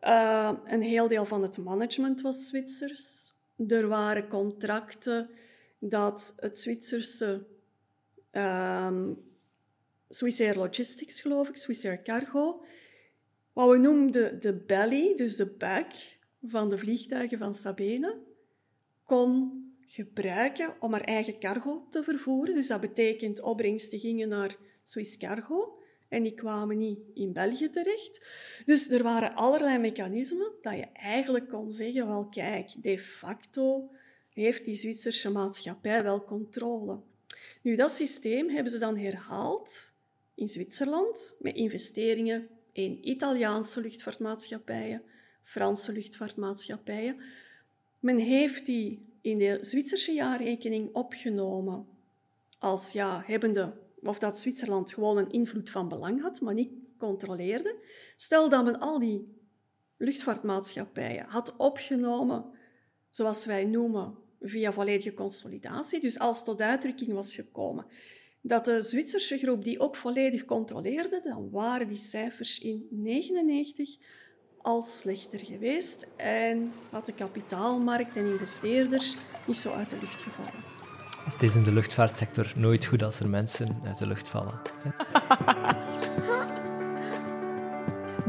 Uh, 0.00 0.52
een 0.64 0.82
heel 0.82 1.08
deel 1.08 1.26
van 1.26 1.42
het 1.42 1.58
management 1.58 2.20
was 2.20 2.46
Zwitsers. 2.46 3.32
Er 3.68 3.88
waren 3.88 4.28
contracten 4.28 5.30
dat 5.78 6.34
het 6.36 6.58
Zwitserse 6.58 7.46
uh, 8.32 9.10
Swissair 10.08 10.56
Logistics, 10.56 11.20
geloof 11.20 11.48
ik, 11.48 11.56
Swissair 11.56 12.02
Cargo, 12.02 12.64
wat 13.52 13.70
we 13.70 13.78
noemden 13.78 14.40
de 14.40 14.54
belly, 14.54 15.16
dus 15.16 15.36
de 15.36 15.54
buik 15.58 16.18
van 16.42 16.68
de 16.68 16.78
vliegtuigen 16.78 17.38
van 17.38 17.54
Sabena, 17.54 18.14
kon 19.04 19.64
gebruiken 19.86 20.74
om 20.80 20.92
haar 20.92 21.04
eigen 21.04 21.38
cargo 21.38 21.86
te 21.90 22.02
vervoeren. 22.02 22.54
Dus 22.54 22.66
dat 22.66 22.80
betekent 22.80 23.40
opbrengsten 23.40 23.98
gingen 23.98 24.28
naar 24.28 24.56
Swiss 24.82 25.16
Cargo 25.16 25.78
en 26.08 26.22
die 26.22 26.34
kwamen 26.34 26.78
niet 26.78 26.98
in 27.14 27.32
België 27.32 27.68
terecht. 27.68 28.24
Dus 28.64 28.90
er 28.90 29.02
waren 29.02 29.34
allerlei 29.34 29.78
mechanismen 29.78 30.52
dat 30.62 30.74
je 30.74 30.86
eigenlijk 30.92 31.48
kon 31.48 31.72
zeggen, 31.72 32.06
wel 32.06 32.28
kijk, 32.28 32.72
de 32.82 32.98
facto 32.98 33.90
heeft 34.32 34.64
die 34.64 34.74
Zwitserse 34.74 35.30
maatschappij 35.30 36.02
wel 36.02 36.24
controle. 36.24 37.00
Nu, 37.62 37.76
dat 37.76 37.90
systeem 37.90 38.48
hebben 38.48 38.72
ze 38.72 38.78
dan 38.78 38.96
herhaald 38.96 39.92
in 40.34 40.48
Zwitserland 40.48 41.36
met 41.38 41.54
investeringen 41.54 42.48
in 42.72 43.08
Italiaanse 43.08 43.80
luchtvaartmaatschappijen, 43.80 45.02
Franse 45.42 45.92
luchtvaartmaatschappijen. 45.92 47.20
Men 48.00 48.18
heeft 48.18 48.66
die 48.66 49.06
in 49.26 49.38
de 49.38 49.58
Zwitserse 49.60 50.12
jaarrekening 50.12 50.94
opgenomen 50.94 51.86
als 52.58 52.92
ja, 52.92 53.22
hebbende, 53.26 53.72
of 54.02 54.18
dat 54.18 54.38
Zwitserland 54.38 54.92
gewoon 54.92 55.18
een 55.18 55.30
invloed 55.30 55.70
van 55.70 55.88
belang 55.88 56.22
had, 56.22 56.40
maar 56.40 56.54
niet 56.54 56.72
controleerde. 56.98 57.76
Stel 58.16 58.48
dat 58.48 58.64
men 58.64 58.80
al 58.80 58.98
die 58.98 59.34
luchtvaartmaatschappijen 59.96 61.26
had 61.28 61.56
opgenomen, 61.56 62.44
zoals 63.10 63.46
wij 63.46 63.64
noemen, 63.64 64.14
via 64.40 64.72
volledige 64.72 65.14
consolidatie, 65.14 66.00
dus 66.00 66.18
als 66.18 66.44
tot 66.44 66.60
uitdrukking 66.60 67.12
was 67.12 67.34
gekomen 67.34 67.86
dat 68.46 68.64
de 68.64 68.82
Zwitserse 68.82 69.38
groep 69.38 69.64
die 69.64 69.80
ook 69.80 69.96
volledig 69.96 70.44
controleerde, 70.44 71.20
dan 71.24 71.50
waren 71.50 71.88
die 71.88 71.96
cijfers 71.96 72.60
in 72.60 72.86
99 72.90 73.96
al 74.66 74.82
slechter 74.82 75.40
geweest 75.42 76.06
en 76.16 76.72
had 76.90 77.06
de 77.06 77.12
kapitaalmarkt 77.12 78.16
en 78.16 78.26
investeerders 78.26 79.16
niet 79.44 79.58
zo 79.58 79.72
uit 79.72 79.90
de 79.90 79.96
lucht 80.00 80.22
gevallen. 80.22 80.64
Het 81.30 81.42
is 81.42 81.54
in 81.54 81.62
de 81.62 81.72
luchtvaartsector 81.72 82.52
nooit 82.56 82.84
goed 82.84 83.02
als 83.02 83.20
er 83.20 83.28
mensen 83.28 83.80
uit 83.84 83.98
de 83.98 84.06
lucht 84.06 84.28
vallen. 84.28 84.54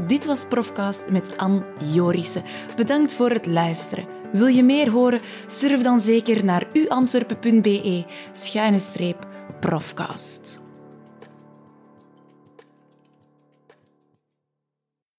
Dit 0.06 0.24
was 0.24 0.46
Profcast 0.46 1.10
met 1.10 1.36
Anne 1.36 1.64
Jorissen. 1.92 2.42
Bedankt 2.76 3.14
voor 3.14 3.30
het 3.30 3.46
luisteren. 3.46 4.06
Wil 4.32 4.46
je 4.46 4.62
meer 4.62 4.90
horen? 4.90 5.20
Surf 5.46 5.82
dan 5.82 6.00
zeker 6.00 6.44
naar 6.44 6.66
uantwerpen.be 6.72 8.04
schuine 8.32 8.78
streep 8.78 9.26
Profcast. 9.60 10.60